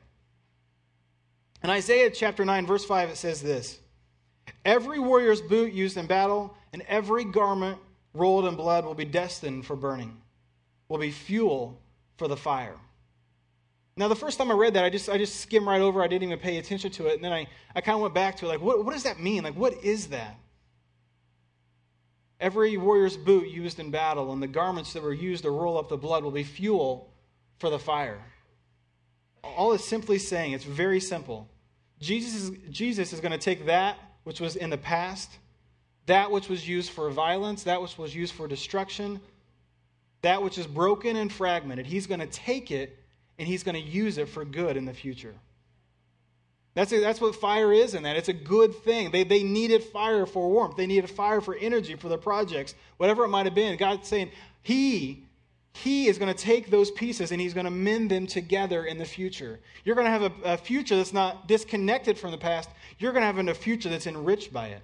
In 1.63 1.69
Isaiah 1.69 2.10
chapter 2.10 2.43
9, 2.43 2.65
verse 2.65 2.86
5, 2.86 3.10
it 3.10 3.17
says 3.17 3.41
this 3.41 3.80
Every 4.65 5.00
warrior's 5.00 5.41
boot 5.41 5.73
used 5.73 5.97
in 5.97 6.08
battle 6.08 6.56
and 6.73 6.82
every 6.88 7.23
garment 7.23 7.78
rolled 8.13 8.45
in 8.45 8.56
blood 8.56 8.84
will 8.84 8.95
be 8.95 9.06
destined 9.06 9.65
for 9.65 9.76
burning 9.76 10.17
will 10.89 10.97
be 10.97 11.12
fuel 11.12 11.80
for 12.17 12.28
the 12.28 12.38
fire. 12.38 12.78
Now, 13.98 14.08
the 14.08 14.16
first 14.16 14.38
time 14.38 14.52
I 14.52 14.54
read 14.54 14.76
that, 14.76 14.86
I 14.86 14.92
just, 14.92 15.10
I 15.10 15.18
just 15.18 15.42
skimmed 15.42 15.66
right 15.66 15.82
over. 15.82 16.04
I 16.04 16.08
didn't 16.08 16.24
even 16.24 16.40
pay 16.40 16.58
attention 16.58 16.92
to 16.92 17.08
it. 17.08 17.16
And 17.16 17.24
then 17.24 17.34
I, 17.34 17.48
I 17.76 17.82
kind 17.82 17.96
of 17.96 18.02
went 18.02 18.14
back 18.14 18.38
to 18.38 18.46
it 18.46 18.50
like, 18.50 18.62
what, 18.62 18.86
what 18.86 18.94
does 18.94 19.04
that 19.04 19.20
mean? 19.20 19.44
Like, 19.44 19.56
what 19.56 19.84
is 19.84 20.08
that? 20.08 20.38
Every 22.40 22.78
warrior's 22.78 23.18
boot 23.18 23.48
used 23.48 23.80
in 23.80 23.90
battle 23.90 24.32
and 24.32 24.42
the 24.42 24.48
garments 24.48 24.94
that 24.94 25.02
were 25.02 25.14
used 25.14 25.44
to 25.44 25.50
roll 25.50 25.80
up 25.80 25.90
the 25.90 25.98
blood 25.98 26.24
will 26.24 26.32
be 26.32 26.44
fuel 26.44 27.12
for 27.58 27.72
the 27.72 27.80
fire. 27.80 28.22
All 29.44 29.74
it's 29.74 29.86
simply 29.86 30.20
saying, 30.20 30.52
it's 30.52 30.64
very 30.64 31.00
simple. 31.00 31.50
Jesus 32.00 32.36
is, 32.36 32.52
Jesus 32.70 33.14
is 33.14 33.20
going 33.20 33.32
to 33.32 33.40
take 33.40 33.66
that 33.66 33.98
which 34.24 34.40
was 34.40 34.56
in 34.56 34.70
the 34.70 34.78
past, 34.78 35.32
that 36.06 36.30
which 36.30 36.50
was 36.50 36.68
used 36.68 36.92
for 36.92 37.10
violence, 37.10 37.64
that 37.64 37.82
which 37.82 37.98
was 37.98 38.16
used 38.16 38.36
for 38.36 38.48
destruction, 38.48 39.20
that 40.22 40.44
which 40.44 40.60
is 40.60 40.68
broken 40.68 41.16
and 41.16 41.34
fragmented, 41.34 41.88
he's 41.88 42.06
going 42.06 42.20
to 42.20 42.28
take 42.28 42.70
it 42.70 43.00
and 43.39 43.47
he's 43.47 43.63
going 43.63 43.76
to 43.76 43.89
use 43.89 44.17
it 44.17 44.30
for 44.30 44.45
good 44.45 44.78
in 44.78 44.86
the 44.86 44.93
future. 44.93 45.36
That's, 46.73 46.91
that's 46.91 47.19
what 47.19 47.36
fire 47.36 47.73
is 47.73 47.95
in 47.95 48.04
that. 48.04 48.17
It's 48.17 48.30
a 48.30 48.34
good 48.34 48.76
thing. 48.84 49.10
They, 49.12 49.23
they 49.23 49.41
needed 49.41 49.84
fire 49.84 50.26
for 50.26 50.50
warmth, 50.50 50.78
they 50.78 50.88
needed 50.88 51.10
fire 51.10 51.41
for 51.41 51.56
energy 51.56 51.95
for 51.95 52.10
their 52.10 52.17
projects, 52.17 52.76
whatever 52.97 53.23
it 53.23 53.30
might 53.30 53.45
have 53.45 53.56
been. 53.56 53.78
God's 53.78 54.08
saying, 54.08 54.32
He 54.62 55.23
he 55.84 56.08
is 56.08 56.17
going 56.17 56.34
to 56.34 56.39
take 56.39 56.71
those 56.71 56.89
pieces 56.89 57.32
and 57.32 57.39
he's 57.39 57.54
going 57.54 57.65
to 57.65 57.71
mend 57.71 58.10
them 58.10 58.26
together 58.26 58.86
in 58.86 58.97
the 58.97 59.06
future. 59.06 59.60
You're 59.84 59.95
going 59.95 60.06
to 60.06 60.12
have 60.12 60.23
a, 60.23 60.54
a, 60.54 60.58
future 60.58 60.95
that's 60.95 61.13
not 61.13 61.47
disconnected 61.47 62.17
from 62.17 62.32
the 62.32 62.38
past. 62.38 62.69
You're 62.97 63.12
going 63.12 63.21
to 63.21 63.28
have 63.28 63.47
a 63.47 63.54
future 63.54 63.88
that's 63.88 64.08
enriched 64.08 64.52
by 64.52 64.69
it. 64.69 64.82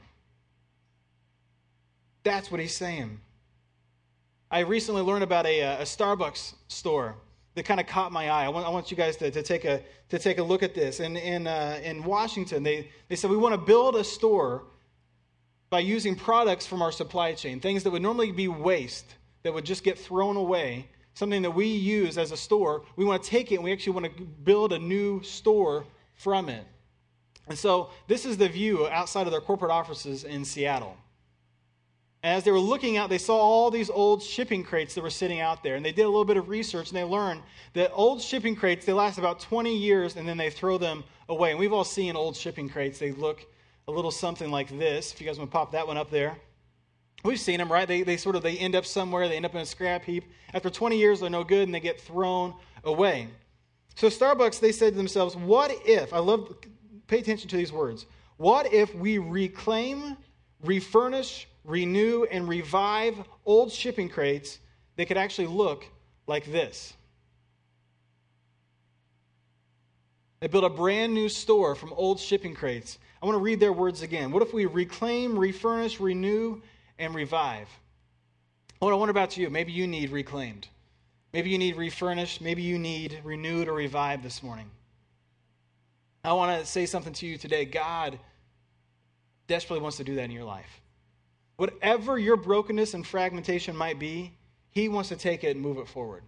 That's 2.24 2.52
what 2.52 2.60
he's 2.60 2.76
saying. 2.76 3.20
I 4.52 4.60
recently 4.60 5.02
learned 5.02 5.24
about 5.24 5.48
a, 5.48 5.62
a 5.62 5.82
Starbucks 5.82 6.54
store 6.68 7.16
that 7.56 7.66
kind 7.66 7.80
of 7.80 7.88
caught 7.88 8.12
my 8.12 8.30
eye. 8.30 8.46
I 8.46 8.50
want, 8.50 8.66
I 8.66 8.70
want 8.70 8.90
you 8.90 8.98
guys 8.98 9.18
to, 9.18 9.30
to, 9.30 9.44
take 9.44 9.66
a, 9.66 9.82
to 10.10 10.20
take 10.20 10.40
a 10.40 10.44
look 10.44 10.64
at 10.64 10.74
this. 10.74 11.00
In, 11.00 11.16
in, 11.18 11.48
uh, 11.48 11.80
in 11.84 12.04
Washington, 12.04 12.64
they, 12.64 12.90
they 13.10 13.16
said 13.16 13.30
we 13.30 13.38
want 13.38 13.54
to 13.54 13.62
build 13.62 13.96
a 13.96 14.04
store 14.04 14.64
by 15.70 15.80
using 15.80 16.16
products 16.16 16.66
from 16.66 16.82
our 16.82 16.92
supply 16.92 17.34
chain, 17.34 17.60
things 17.60 17.84
that 17.84 17.92
would 17.92 18.02
normally 18.02 18.32
be 18.32 18.48
waste, 18.48 19.16
that 19.44 19.54
would 19.54 19.66
just 19.66 19.84
get 19.84 19.98
thrown 19.98 20.38
away, 20.38 20.88
something 21.14 21.42
that 21.42 21.52
we 21.52 21.68
use 21.68 22.18
as 22.18 22.32
a 22.32 22.38
store. 22.38 22.84
We 22.96 23.06
want 23.06 23.24
to 23.24 23.30
take 23.30 23.52
it 23.52 23.56
and 23.56 23.64
we 23.64 23.72
actually 23.72 23.94
want 23.94 24.18
to 24.18 24.24
build 24.24 24.74
a 24.74 24.80
new 24.80 25.22
store 25.24 25.86
from 26.16 26.50
it. 26.50 26.66
And 27.48 27.58
so 27.58 27.90
this 28.08 28.26
is 28.26 28.38
the 28.38 28.48
view 28.48 28.88
outside 28.88 29.28
of 29.28 29.32
their 29.32 29.42
corporate 29.42 29.72
offices 29.72 30.24
in 30.24 30.46
Seattle 30.46 30.98
as 32.24 32.46
they 32.46 32.52
were 32.52 32.60
looking 32.60 32.96
out, 32.96 33.10
they 33.10 33.18
saw 33.18 33.36
all 33.36 33.70
these 33.70 33.90
old 33.90 34.24
shipping 34.24 34.64
crates 34.64 34.96
that 34.96 35.02
were 35.02 35.10
sitting 35.10 35.42
out 35.42 35.62
there. 35.62 35.76
And 35.76 35.86
they 35.86 35.92
did 35.92 36.04
a 36.04 36.08
little 36.08 36.24
bit 36.24 36.38
of 36.38 36.48
research 36.48 36.88
and 36.90 36.98
they 36.98 37.04
learned 37.04 37.42
that 37.74 37.92
old 37.94 38.22
shipping 38.22 38.56
crates, 38.56 38.86
they 38.86 38.94
last 38.94 39.18
about 39.18 39.42
20 39.42 39.76
years 39.76 40.16
and 40.16 40.28
then 40.28 40.38
they 40.38 40.50
throw 40.50 40.78
them 40.78 41.04
away. 41.28 41.52
And 41.52 41.60
we've 41.60 41.74
all 41.74 41.84
seen 41.84 42.16
old 42.16 42.38
shipping 42.38 42.70
crates. 42.70 42.98
They 42.98 43.12
look 43.12 43.46
a 43.90 43.92
little 43.92 44.10
something 44.12 44.50
like 44.50 44.70
this. 44.80 45.12
If 45.12 45.20
you 45.20 45.28
guys 45.28 45.38
want 45.38 45.52
to 45.52 45.54
pop 45.54 45.74
that 45.74 45.86
one 45.86 45.98
up 45.98 46.10
there. 46.10 46.38
We've 47.26 47.40
seen 47.40 47.58
them, 47.58 47.70
right? 47.70 47.88
They, 47.88 48.04
they 48.04 48.18
sort 48.18 48.38
of 48.38 48.44
they 48.44 48.58
end 48.58 48.76
up 48.76 48.86
somewhere, 48.86 49.28
they 49.28 49.36
end 49.36 49.46
up 49.46 49.56
in 49.56 49.62
a 49.62 49.66
scrap 49.66 50.04
heap. 50.06 50.26
After 50.54 50.70
20 50.70 50.98
years, 50.98 51.20
they're 51.20 51.30
no 51.30 51.44
good 51.44 51.68
and 51.68 51.76
they 51.76 51.82
get 51.82 52.00
thrown 52.00 52.54
away. 52.86 53.28
So 53.96 54.08
Starbucks, 54.08 54.62
they 54.62 54.72
said 54.72 54.94
to 54.94 54.98
themselves, 54.98 55.36
what 55.36 55.72
if, 55.86 56.14
I 56.14 56.20
love, 56.20 56.56
pay 57.08 57.20
attention 57.20 57.50
to 57.50 57.58
these 57.58 57.72
words. 57.72 58.06
What 58.38 58.74
if 58.74 58.96
we 58.96 59.20
reclaim, 59.20 60.18
refurnish, 60.64 61.48
renew, 61.64 62.26
and 62.26 62.48
revive 62.48 63.16
old 63.46 63.72
shipping 63.72 64.10
crates 64.10 64.60
that 64.96 65.06
could 65.08 65.18
actually 65.18 65.48
look 65.48 65.86
like 66.28 66.46
this. 66.46 66.94
They 70.40 70.48
built 70.48 70.66
a 70.66 70.70
brand 70.70 71.14
new 71.14 71.30
store 71.30 71.74
from 71.74 71.94
old 71.94 72.20
shipping 72.20 72.54
crates. 72.54 73.00
I 73.22 73.26
want 73.26 73.38
to 73.38 73.42
read 73.42 73.62
their 73.62 73.72
words 73.72 74.02
again. 74.02 74.32
What 74.32 74.44
if 74.44 74.54
we 74.54 74.66
reclaim, 74.66 75.40
refurnish, 75.40 76.02
renew, 76.02 76.62
and 77.00 77.16
revive? 77.16 77.70
What 78.80 78.92
I 78.92 78.98
wonder 78.98 79.12
about 79.12 79.38
you. 79.38 79.50
Maybe 79.50 79.72
you 79.72 79.88
need 79.88 80.10
reclaimed. 80.10 80.68
Maybe 81.32 81.50
you 81.50 81.58
need 81.58 81.78
refurnished. 81.78 82.42
Maybe 82.42 82.62
you 82.62 82.78
need 82.78 83.22
renewed 83.24 83.70
or 83.70 83.74
revived 83.74 84.24
this 84.24 84.44
morning. 84.44 84.70
I 86.26 86.34
want 86.34 86.60
to 86.60 86.66
say 86.66 86.86
something 86.86 87.14
to 87.14 87.26
you 87.26 87.38
today. 87.38 87.64
God 87.64 88.20
desperately 89.48 89.82
wants 89.82 89.96
to 89.98 90.04
do 90.04 90.16
that 90.16 90.26
in 90.26 90.32
your 90.32 90.44
life. 90.44 90.82
Whatever 91.56 92.18
your 92.18 92.38
brokenness 92.38 92.94
and 92.94 93.06
fragmentation 93.06 93.76
might 93.76 94.00
be, 94.00 94.34
He 94.72 94.90
wants 94.90 95.10
to 95.10 95.16
take 95.16 95.44
it 95.44 95.56
and 95.56 95.62
move 95.62 95.78
it 95.78 95.88
forward. 95.88 96.24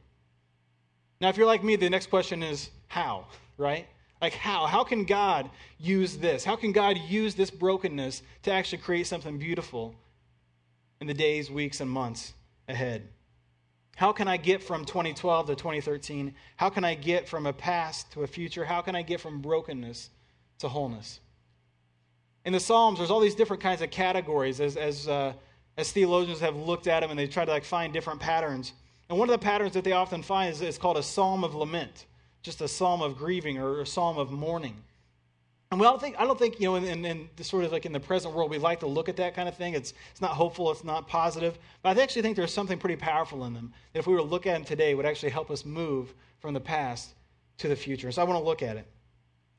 Now, 1.19 1.29
if 1.29 1.37
you're 1.37 1.47
like 1.47 1.63
me, 1.63 1.75
the 1.75 1.89
next 1.89 2.09
question 2.09 2.43
is 2.43 2.69
how, 2.87 3.25
right? 3.57 3.87
Like, 4.21 4.33
how? 4.33 4.65
How 4.65 4.83
can 4.83 5.05
God 5.05 5.49
use 5.79 6.17
this? 6.17 6.43
How 6.43 6.55
can 6.55 6.71
God 6.71 6.97
use 6.97 7.35
this 7.35 7.51
brokenness 7.51 8.21
to 8.43 8.51
actually 8.51 8.79
create 8.79 9.07
something 9.07 9.37
beautiful 9.37 9.95
in 11.01 11.07
the 11.07 11.13
days, 11.13 11.49
weeks, 11.49 11.81
and 11.81 11.89
months 11.89 12.33
ahead? 12.67 13.07
How 13.95 14.11
can 14.11 14.27
I 14.27 14.37
get 14.37 14.61
from 14.61 14.83
2012 14.83 15.47
to 15.47 15.55
2013? 15.55 16.33
How 16.57 16.69
can 16.69 16.83
I 16.83 16.95
get 16.95 17.29
from 17.29 17.45
a 17.45 17.53
past 17.53 18.11
to 18.11 18.23
a 18.23 18.27
future? 18.27 18.65
How 18.65 18.81
can 18.81 18.95
I 18.95 19.01
get 19.01 19.21
from 19.21 19.41
brokenness 19.41 20.09
to 20.59 20.67
wholeness? 20.67 21.21
In 22.45 22.53
the 22.53 22.59
Psalms, 22.59 22.99
there's 22.99 23.09
all 23.09 23.19
these 23.19 23.35
different 23.35 23.61
kinds 23.61 23.81
of 23.81 23.89
categories 23.89 24.61
as, 24.61 24.77
as, 24.77 25.07
uh, 25.07 25.33
as 25.77 25.91
theologians 25.91 26.39
have 26.39 26.55
looked 26.55 26.87
at 26.87 26.99
them 27.01 27.09
and 27.09 27.19
they 27.19 27.27
try 27.27 27.43
to 27.43 27.51
like 27.51 27.65
find 27.65 27.91
different 27.91 28.19
patterns. 28.19 28.73
And 29.09 29.17
one 29.17 29.27
of 29.29 29.33
the 29.33 29.43
patterns 29.43 29.73
that 29.73 29.83
they 29.83 29.93
often 29.93 30.21
find 30.21 30.53
is, 30.53 30.61
is 30.61 30.77
called 30.77 30.97
a 30.97 31.03
psalm 31.03 31.43
of 31.43 31.55
lament, 31.55 32.05
just 32.43 32.61
a 32.61 32.67
psalm 32.67 33.01
of 33.01 33.17
grieving 33.17 33.57
or 33.57 33.81
a 33.81 33.85
psalm 33.85 34.19
of 34.19 34.31
mourning. 34.31 34.75
And 35.71 35.79
we 35.79 35.87
don't 35.87 35.99
think, 35.99 36.15
I 36.19 36.25
don't 36.25 36.37
think, 36.37 36.59
you 36.59 36.67
know, 36.67 36.75
in, 36.75 36.85
in, 36.85 37.05
in 37.05 37.43
sort 37.43 37.65
of 37.65 37.71
like 37.71 37.87
in 37.87 37.91
the 37.91 37.99
present 37.99 38.35
world, 38.35 38.51
we 38.51 38.59
like 38.59 38.79
to 38.81 38.87
look 38.87 39.09
at 39.09 39.17
that 39.17 39.35
kind 39.35 39.49
of 39.49 39.57
thing. 39.57 39.73
It's, 39.73 39.93
it's 40.11 40.21
not 40.21 40.31
hopeful, 40.31 40.71
it's 40.71 40.83
not 40.83 41.07
positive. 41.07 41.57
But 41.81 41.97
I 41.97 42.01
actually 42.01 42.21
think 42.21 42.37
there's 42.37 42.53
something 42.53 42.77
pretty 42.77 42.95
powerful 42.95 43.45
in 43.45 43.53
them 43.55 43.73
that 43.93 43.99
if 43.99 44.07
we 44.07 44.13
were 44.13 44.19
to 44.19 44.25
look 44.25 44.45
at 44.45 44.53
them 44.53 44.63
today, 44.63 44.93
would 44.93 45.07
actually 45.07 45.31
help 45.31 45.49
us 45.49 45.65
move 45.65 46.13
from 46.39 46.53
the 46.53 46.59
past 46.59 47.09
to 47.57 47.67
the 47.67 47.75
future. 47.75 48.11
So 48.11 48.21
I 48.21 48.25
want 48.25 48.39
to 48.39 48.45
look 48.45 48.61
at 48.61 48.77
it. 48.77 48.85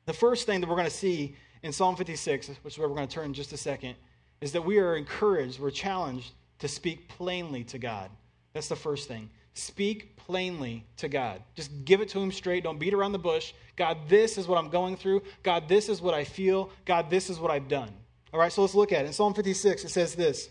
The 0.05 0.13
first 0.13 0.45
thing 0.45 0.61
that 0.61 0.69
we're 0.69 0.77
going 0.77 0.87
to 0.87 0.95
see 0.95 1.35
in 1.63 1.71
Psalm 1.71 1.95
56, 1.95 2.49
which 2.61 2.73
is 2.73 2.77
where 2.77 2.87
we're 2.87 2.95
going 2.95 3.07
to 3.07 3.13
turn 3.13 3.25
in 3.25 3.33
just 3.33 3.53
a 3.53 3.57
second, 3.57 3.95
is 4.41 4.51
that 4.51 4.63
we 4.63 4.77
are 4.79 4.95
encouraged, 4.95 5.59
we're 5.59 5.71
challenged 5.71 6.31
to 6.59 6.67
speak 6.67 7.07
plainly 7.07 7.63
to 7.65 7.77
God. 7.77 8.09
That's 8.53 8.67
the 8.67 8.75
first 8.75 9.07
thing. 9.07 9.29
Speak 9.53 10.15
plainly 10.17 10.85
to 10.97 11.09
God. 11.09 11.41
Just 11.55 11.85
give 11.85 12.01
it 12.01 12.09
to 12.09 12.19
Him 12.19 12.31
straight. 12.31 12.63
Don't 12.63 12.77
beat 12.77 12.93
around 12.93 13.11
the 13.11 13.19
bush. 13.19 13.53
God, 13.75 13.97
this 14.07 14.37
is 14.37 14.47
what 14.47 14.57
I'm 14.57 14.69
going 14.69 14.95
through. 14.95 15.23
God, 15.41 15.67
this 15.67 15.89
is 15.89 16.01
what 16.01 16.13
I 16.13 16.23
feel. 16.23 16.69
God, 16.85 17.09
this 17.09 17.29
is 17.29 17.39
what 17.39 17.51
I've 17.51 17.67
done. 17.67 17.89
All 18.33 18.39
right, 18.39 18.51
so 18.51 18.61
let's 18.61 18.75
look 18.75 18.91
at 18.91 19.05
it. 19.05 19.07
In 19.07 19.13
Psalm 19.13 19.33
56, 19.33 19.85
it 19.85 19.89
says 19.89 20.15
this 20.15 20.49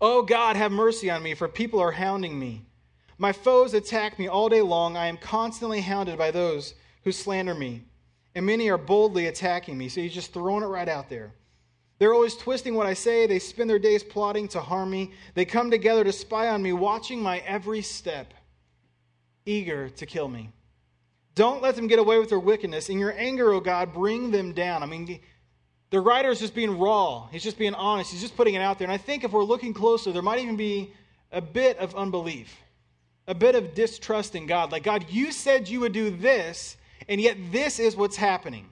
Oh 0.00 0.22
God, 0.22 0.56
have 0.56 0.72
mercy 0.72 1.10
on 1.10 1.22
me, 1.22 1.34
for 1.34 1.48
people 1.48 1.80
are 1.80 1.92
hounding 1.92 2.38
me. 2.38 2.64
My 3.18 3.32
foes 3.32 3.74
attack 3.74 4.18
me 4.18 4.28
all 4.28 4.48
day 4.48 4.62
long. 4.62 4.96
I 4.96 5.06
am 5.06 5.16
constantly 5.16 5.80
hounded 5.80 6.16
by 6.16 6.30
those 6.30 6.74
who 7.02 7.10
slander 7.10 7.54
me, 7.54 7.84
and 8.34 8.46
many 8.46 8.68
are 8.70 8.78
boldly 8.78 9.26
attacking 9.26 9.76
me. 9.76 9.88
So 9.88 10.00
he's 10.00 10.14
just 10.14 10.32
throwing 10.32 10.62
it 10.62 10.66
right 10.66 10.88
out 10.88 11.08
there. 11.08 11.32
They're 11.98 12.14
always 12.14 12.36
twisting 12.36 12.74
what 12.74 12.86
I 12.86 12.94
say. 12.94 13.26
They 13.26 13.40
spend 13.40 13.68
their 13.68 13.78
days 13.78 14.04
plotting 14.04 14.48
to 14.48 14.60
harm 14.60 14.90
me. 14.90 15.12
They 15.34 15.44
come 15.44 15.70
together 15.70 16.04
to 16.04 16.12
spy 16.12 16.48
on 16.48 16.62
me, 16.62 16.72
watching 16.72 17.20
my 17.20 17.38
every 17.38 17.82
step, 17.82 18.32
eager 19.44 19.88
to 19.90 20.06
kill 20.06 20.28
me. 20.28 20.50
Don't 21.34 21.62
let 21.62 21.76
them 21.76 21.86
get 21.86 21.98
away 21.98 22.18
with 22.18 22.28
their 22.28 22.38
wickedness. 22.38 22.88
In 22.88 22.98
your 22.98 23.14
anger, 23.16 23.52
O 23.52 23.56
oh 23.56 23.60
God, 23.60 23.92
bring 23.92 24.30
them 24.30 24.52
down. 24.52 24.82
I 24.82 24.86
mean, 24.86 25.20
the 25.90 26.00
writer 26.00 26.30
is 26.30 26.40
just 26.40 26.54
being 26.54 26.78
raw. 26.78 27.28
He's 27.28 27.42
just 27.42 27.58
being 27.58 27.74
honest. 27.74 28.12
He's 28.12 28.20
just 28.20 28.36
putting 28.36 28.54
it 28.54 28.60
out 28.60 28.78
there. 28.78 28.86
And 28.86 28.92
I 28.92 28.98
think 28.98 29.24
if 29.24 29.32
we're 29.32 29.44
looking 29.44 29.72
closer, 29.72 30.12
there 30.12 30.22
might 30.22 30.40
even 30.40 30.56
be 30.56 30.92
a 31.32 31.40
bit 31.40 31.78
of 31.78 31.94
unbelief, 31.94 32.56
a 33.26 33.34
bit 33.34 33.54
of 33.54 33.74
distrust 33.74 34.34
in 34.34 34.46
God. 34.46 34.72
Like, 34.72 34.82
God, 34.82 35.06
you 35.10 35.32
said 35.32 35.68
you 35.68 35.80
would 35.80 35.92
do 35.92 36.10
this, 36.10 36.76
and 37.08 37.20
yet 37.20 37.36
this 37.50 37.78
is 37.78 37.96
what's 37.96 38.16
happening. 38.16 38.66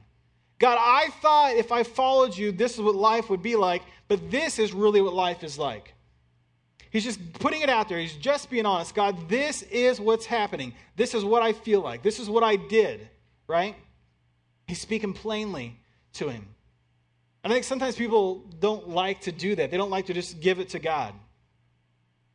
God, 0.59 0.79
I 0.81 1.09
thought 1.21 1.57
if 1.57 1.73
I 1.73 1.83
followed 1.83 2.37
you, 2.37 2.53
this 2.53 2.75
is 2.75 2.81
what 2.81 2.95
life 2.95 3.29
would 3.31 3.43
be 3.43 3.57
like, 3.57 3.83
but 4.09 4.31
this 4.31 4.59
is 4.59 4.73
really 4.73 5.01
what 5.01 5.15
life 5.15 5.45
is 5.45 5.59
like. 5.59 5.95
He's 6.91 7.05
just 7.05 7.33
putting 7.35 7.61
it 7.61 7.69
out 7.69 7.89
there. 7.89 7.99
He's 7.99 8.15
just 8.15 8.49
being 8.49 8.65
honest. 8.65 8.95
God, 8.95 9.29
this 9.29 9.63
is 9.63 10.01
what's 10.01 10.25
happening. 10.25 10.73
This 10.97 11.15
is 11.15 11.25
what 11.25 11.43
I 11.43 11.53
feel 11.53 11.81
like. 11.81 12.03
This 12.03 12.19
is 12.19 12.31
what 12.31 12.43
I 12.43 12.57
did, 12.57 13.09
right? 13.47 13.77
He's 14.67 14.81
speaking 14.81 15.13
plainly 15.13 15.79
to 16.15 16.29
him. 16.29 16.49
I 17.45 17.49
think 17.49 17.65
sometimes 17.65 17.97
people 17.97 18.45
don't 18.59 18.89
like 18.89 19.21
to 19.23 19.33
do 19.33 19.55
that. 19.57 19.71
They 19.71 19.77
don't 19.77 19.91
like 19.91 20.07
to 20.07 20.15
just 20.15 20.41
give 20.41 20.59
it 20.59 20.71
to 20.71 20.79
God. 20.79 21.15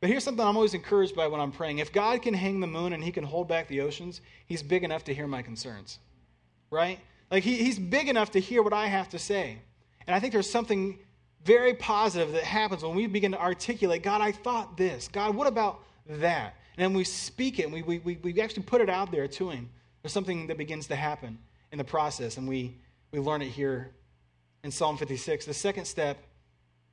But 0.02 0.10
here's 0.10 0.24
something 0.24 0.44
I'm 0.44 0.56
always 0.56 0.74
encouraged 0.74 1.14
by 1.14 1.28
when 1.28 1.40
I'm 1.40 1.52
praying. 1.52 1.78
If 1.78 1.92
God 1.92 2.22
can 2.22 2.34
hang 2.34 2.58
the 2.58 2.66
moon 2.66 2.92
and 2.92 3.04
he 3.04 3.12
can 3.12 3.22
hold 3.22 3.46
back 3.46 3.68
the 3.68 3.82
oceans, 3.82 4.20
he's 4.46 4.60
big 4.60 4.82
enough 4.82 5.04
to 5.04 5.14
hear 5.14 5.28
my 5.28 5.42
concerns, 5.42 6.00
right? 6.72 6.98
Like, 7.30 7.44
he, 7.44 7.54
he's 7.58 7.78
big 7.78 8.08
enough 8.08 8.32
to 8.32 8.40
hear 8.40 8.64
what 8.64 8.72
I 8.72 8.88
have 8.88 9.08
to 9.10 9.18
say. 9.20 9.60
And 10.08 10.16
I 10.16 10.18
think 10.18 10.32
there's 10.32 10.50
something 10.50 10.98
very 11.44 11.74
positive 11.74 12.32
that 12.32 12.42
happens 12.42 12.82
when 12.82 12.96
we 12.96 13.06
begin 13.06 13.30
to 13.30 13.40
articulate 13.40 14.02
God, 14.02 14.20
I 14.20 14.32
thought 14.32 14.76
this. 14.76 15.06
God, 15.06 15.36
what 15.36 15.46
about 15.46 15.84
that? 16.08 16.56
And 16.76 16.84
then 16.84 16.94
we 16.94 17.04
speak 17.04 17.60
it 17.60 17.66
and 17.66 17.72
we, 17.72 17.82
we, 17.82 18.16
we 18.16 18.40
actually 18.40 18.64
put 18.64 18.80
it 18.80 18.90
out 18.90 19.12
there 19.12 19.28
to 19.28 19.50
Him. 19.50 19.70
There's 20.02 20.12
something 20.12 20.48
that 20.48 20.58
begins 20.58 20.88
to 20.88 20.96
happen 20.96 21.38
in 21.70 21.78
the 21.78 21.84
process, 21.84 22.38
and 22.38 22.48
we, 22.48 22.76
we 23.12 23.20
learn 23.20 23.40
it 23.40 23.50
here 23.50 23.92
in 24.64 24.72
Psalm 24.72 24.96
56. 24.96 25.46
The 25.46 25.54
second 25.54 25.84
step 25.84 26.18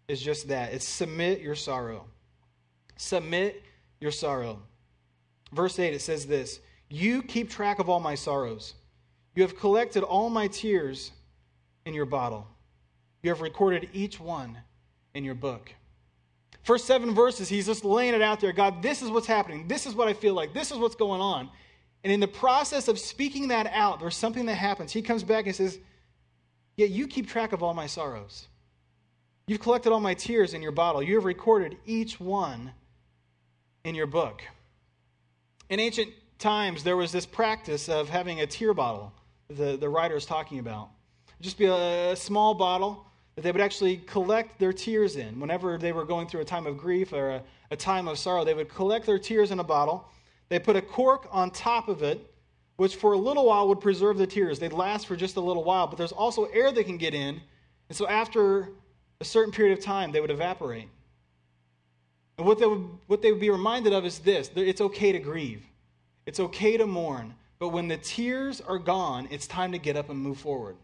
is 0.08 0.22
just 0.22 0.50
that 0.50 0.74
it's 0.74 0.86
submit 0.86 1.42
your 1.42 1.56
sorrow. 1.56 2.06
Submit 3.00 3.64
your 4.02 4.12
sorrow. 4.12 4.62
Verse 5.54 5.80
8, 5.80 5.94
it 5.94 6.02
says 6.02 6.26
this 6.26 6.60
You 6.90 7.24
keep 7.24 7.50
track 7.50 7.80
of 7.80 7.90
all 7.90 8.02
my 8.02 8.14
sorrows. 8.14 8.74
You 9.36 9.44
have 9.44 9.58
collected 9.58 10.04
all 10.04 10.30
my 10.30 10.48
tears 10.48 11.14
in 11.86 11.94
your 11.94 12.06
bottle. 12.06 12.46
You 13.24 13.30
have 13.30 13.40
recorded 13.40 13.88
each 13.94 14.20
one 14.20 14.58
in 15.14 15.24
your 15.24 15.34
book. 15.34 15.74
First 16.64 16.88
seven 16.88 17.16
verses, 17.16 17.48
he's 17.48 17.68
just 17.68 17.86
laying 17.86 18.14
it 18.14 18.22
out 18.22 18.42
there. 18.42 18.52
God, 18.52 18.82
this 18.82 19.02
is 19.02 19.10
what's 19.10 19.28
happening. 19.28 19.70
This 19.70 19.86
is 19.86 19.96
what 19.96 20.10
I 20.10 20.14
feel 20.14 20.34
like. 20.34 20.54
This 20.54 20.70
is 20.70 20.78
what's 20.78 20.96
going 20.96 21.22
on. 21.22 21.50
And 22.04 22.12
in 22.12 22.20
the 22.20 22.28
process 22.28 22.90
of 22.90 23.00
speaking 23.00 23.48
that 23.48 23.68
out, 23.68 24.02
there's 24.02 24.18
something 24.18 24.46
that 24.48 24.56
happens. 24.56 24.92
He 24.92 25.02
comes 25.02 25.24
back 25.24 25.46
and 25.46 25.56
says, 25.56 25.80
Yet 26.76 26.90
you 26.90 27.08
keep 27.08 27.30
track 27.30 27.54
of 27.54 27.64
all 27.64 27.74
my 27.74 27.88
sorrows. 27.88 28.50
You've 29.48 29.62
collected 29.62 29.94
all 29.94 30.02
my 30.02 30.16
tears 30.16 30.54
in 30.54 30.62
your 30.62 30.74
bottle. 30.74 31.02
You 31.02 31.16
have 31.16 31.26
recorded 31.26 31.78
each 31.86 32.20
one 32.20 32.74
in 33.84 33.96
your 33.96 34.08
book. 34.08 34.42
In 35.70 35.80
ancient 35.80 36.12
times, 36.38 36.84
there 36.84 36.98
was 36.98 37.12
this 37.12 37.26
practice 37.26 37.90
of 37.90 38.10
having 38.10 38.42
a 38.42 38.48
tear 38.48 38.74
bottle 38.74 39.14
the, 39.50 39.78
the 39.78 39.90
writer 39.90 40.16
is 40.16 40.26
talking 40.26 40.60
about. 40.60 40.90
It'd 41.28 41.44
just 41.44 41.58
be 41.58 41.66
a, 41.66 42.12
a 42.12 42.16
small 42.16 42.54
bottle 42.54 43.06
that 43.36 43.42
they 43.42 43.52
would 43.52 43.62
actually 43.62 43.98
collect 43.98 44.60
their 44.60 44.74
tears 44.74 45.16
in. 45.16 45.40
Whenever 45.40 45.78
they 45.78 45.92
were 45.92 46.06
going 46.06 46.28
through 46.28 46.42
a 46.42 46.46
time 46.46 46.68
of 46.68 46.78
grief 46.78 47.14
or 47.14 47.30
a, 47.32 47.44
a 47.72 47.76
time 47.76 48.08
of 48.08 48.20
sorrow, 48.20 48.44
they 48.44 48.54
would 48.54 48.70
collect 48.70 49.06
their 49.06 49.20
tears 49.20 49.52
in 49.52 49.60
a 49.60 49.64
bottle. 49.64 50.08
They 50.50 50.60
put 50.60 50.76
a 50.76 50.82
cork 50.82 51.28
on 51.32 51.52
top 51.52 51.88
of 51.88 52.04
it, 52.04 52.34
which 52.78 52.96
for 52.96 53.14
a 53.14 53.18
little 53.18 53.46
while 53.46 53.68
would 53.70 53.82
preserve 53.82 54.18
the 54.18 54.28
tears. 54.28 54.60
They'd 54.60 54.74
last 54.74 55.08
for 55.08 55.16
just 55.16 55.36
a 55.36 55.42
little 55.42 55.64
while, 55.64 55.88
but 55.88 55.98
there's 55.98 56.12
also 56.12 56.46
air 56.46 56.72
that 56.72 56.84
can 56.86 56.98
get 56.98 57.14
in. 57.14 57.42
And 57.88 57.98
so 57.98 58.08
after 58.08 58.70
a 59.20 59.26
certain 59.26 59.52
period 59.52 59.78
of 59.78 59.84
time, 59.84 60.12
they 60.12 60.22
would 60.22 60.32
evaporate. 60.32 60.88
And 62.40 62.48
what 62.48 62.58
they 62.58 62.66
would, 62.66 62.88
what 63.08 63.22
they 63.22 63.34
would 63.34 63.42
be 63.42 63.50
reminded 63.50 63.92
of 63.92 64.06
is 64.06 64.20
this 64.20 64.50
it's 64.56 64.80
okay 64.80 65.12
to 65.12 65.20
grieve, 65.20 65.62
it's 66.26 66.40
okay 66.40 66.78
to 66.78 66.88
mourn. 66.88 67.36
But 67.60 67.70
when 67.70 67.90
the 67.90 67.98
tears 67.98 68.62
are 68.62 68.80
gone, 68.80 69.28
it's 69.30 69.46
time 69.46 69.74
to 69.74 69.78
get 69.78 69.98
up 69.98 70.10
and 70.10 70.18
move 70.18 70.38
forward. 70.38 70.78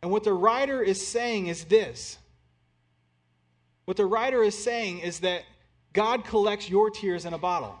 And 0.00 0.12
what 0.12 0.22
the 0.22 0.32
writer 0.32 0.80
is 0.80 1.04
saying 1.04 1.48
is 1.48 1.64
this 1.64 2.18
what 3.84 3.96
the 3.96 4.06
writer 4.06 4.44
is 4.44 4.56
saying 4.56 5.00
is 5.00 5.18
that 5.20 5.42
God 5.92 6.24
collects 6.24 6.70
your 6.70 6.88
tears 6.88 7.24
in 7.24 7.34
a 7.34 7.38
bottle. 7.38 7.76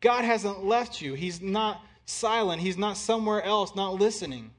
God 0.00 0.24
hasn't 0.24 0.64
left 0.64 1.02
you. 1.02 1.12
He's 1.12 1.42
not 1.42 1.84
silent. 2.06 2.62
He's 2.62 2.78
not 2.78 2.96
somewhere 2.96 3.42
else, 3.42 3.76
not 3.76 3.94
listening. 3.94 4.50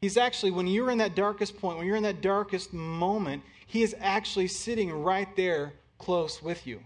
He's 0.00 0.16
actually, 0.16 0.50
when 0.50 0.66
you're 0.66 0.90
in 0.90 0.98
that 0.98 1.14
darkest 1.14 1.58
point, 1.58 1.76
when 1.76 1.86
you're 1.86 1.96
in 1.96 2.02
that 2.04 2.22
darkest 2.22 2.72
moment, 2.72 3.42
He 3.66 3.82
is 3.82 3.94
actually 4.00 4.48
sitting 4.48 4.90
right 4.90 5.28
there 5.36 5.74
close 5.98 6.42
with 6.42 6.66
you. 6.66 6.80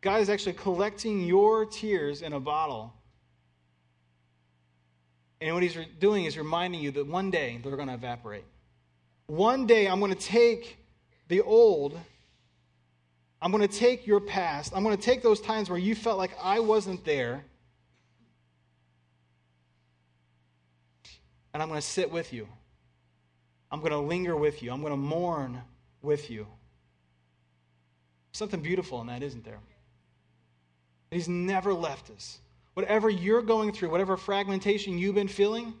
God 0.00 0.20
is 0.20 0.28
actually 0.28 0.54
collecting 0.54 1.22
your 1.22 1.64
tears 1.64 2.22
in 2.22 2.32
a 2.32 2.40
bottle. 2.40 2.92
And 5.40 5.54
what 5.54 5.62
he's 5.62 5.76
doing 5.98 6.24
is 6.24 6.38
reminding 6.38 6.80
you 6.80 6.90
that 6.92 7.06
one 7.06 7.30
day 7.30 7.60
they're 7.62 7.76
going 7.76 7.88
to 7.88 7.94
evaporate. 7.94 8.44
One 9.26 9.66
day 9.66 9.88
I'm 9.88 9.98
going 10.00 10.14
to 10.14 10.18
take 10.18 10.78
the 11.28 11.40
old, 11.40 11.98
I'm 13.40 13.50
going 13.50 13.66
to 13.66 13.78
take 13.78 14.06
your 14.06 14.20
past, 14.20 14.72
I'm 14.74 14.82
going 14.82 14.96
to 14.96 15.02
take 15.02 15.22
those 15.22 15.40
times 15.40 15.68
where 15.68 15.78
you 15.78 15.94
felt 15.94 16.18
like 16.18 16.32
I 16.40 16.60
wasn't 16.60 17.04
there, 17.04 17.44
and 21.52 21.62
I'm 21.62 21.68
going 21.68 21.80
to 21.80 21.86
sit 21.86 22.10
with 22.10 22.32
you. 22.32 22.48
I'm 23.70 23.80
going 23.80 23.92
to 23.92 23.98
linger 23.98 24.36
with 24.36 24.62
you. 24.62 24.72
I'm 24.72 24.80
going 24.80 24.92
to 24.92 24.96
mourn 24.98 25.60
with 26.02 26.30
you. 26.30 26.46
Something 28.32 28.60
beautiful 28.60 29.00
in 29.00 29.06
that, 29.08 29.22
isn't 29.22 29.44
there? 29.44 29.58
He's 31.10 31.28
never 31.28 31.74
left 31.74 32.10
us. 32.10 32.38
Whatever 32.74 33.10
you're 33.10 33.42
going 33.42 33.72
through, 33.72 33.90
whatever 33.90 34.16
fragmentation 34.16 34.96
you've 34.96 35.14
been 35.14 35.28
feeling, 35.28 35.74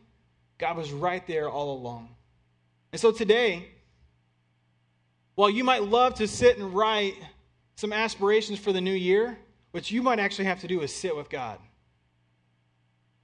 God 0.58 0.76
was 0.76 0.92
right 0.92 1.26
there 1.26 1.48
all 1.48 1.76
along. 1.76 2.14
And 2.92 3.00
so 3.00 3.10
today, 3.10 3.66
while 5.34 5.48
you 5.48 5.64
might 5.64 5.82
love 5.82 6.14
to 6.16 6.28
sit 6.28 6.58
and 6.58 6.74
write 6.74 7.14
some 7.76 7.92
aspirations 7.92 8.58
for 8.58 8.72
the 8.72 8.80
new 8.80 8.92
year, 8.92 9.38
what 9.70 9.90
you 9.90 10.02
might 10.02 10.18
actually 10.18 10.44
have 10.44 10.60
to 10.60 10.68
do 10.68 10.82
is 10.82 10.94
sit 10.94 11.16
with 11.16 11.30
God. 11.30 11.58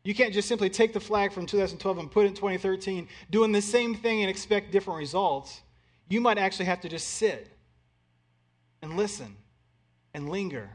You 0.09 0.15
can't 0.15 0.33
just 0.33 0.49
simply 0.49 0.71
take 0.71 0.95
the 0.95 1.01
flag 1.01 1.33
from 1.33 1.45
2012 1.45 1.99
and 1.99 2.11
put 2.11 2.25
it 2.25 2.29
in 2.29 2.35
2013, 2.35 3.09
doing 3.29 3.53
the 3.53 3.61
same 3.61 3.95
thing 3.95 4.23
and 4.23 4.31
expect 4.31 4.73
different 4.73 5.01
results. 5.01 5.61
You 6.09 6.23
might 6.23 6.39
actually 6.39 6.65
have 6.65 6.81
to 6.81 6.89
just 6.89 7.09
sit 7.09 7.47
and 8.81 8.97
listen 8.97 9.37
and 10.15 10.31
linger. 10.31 10.71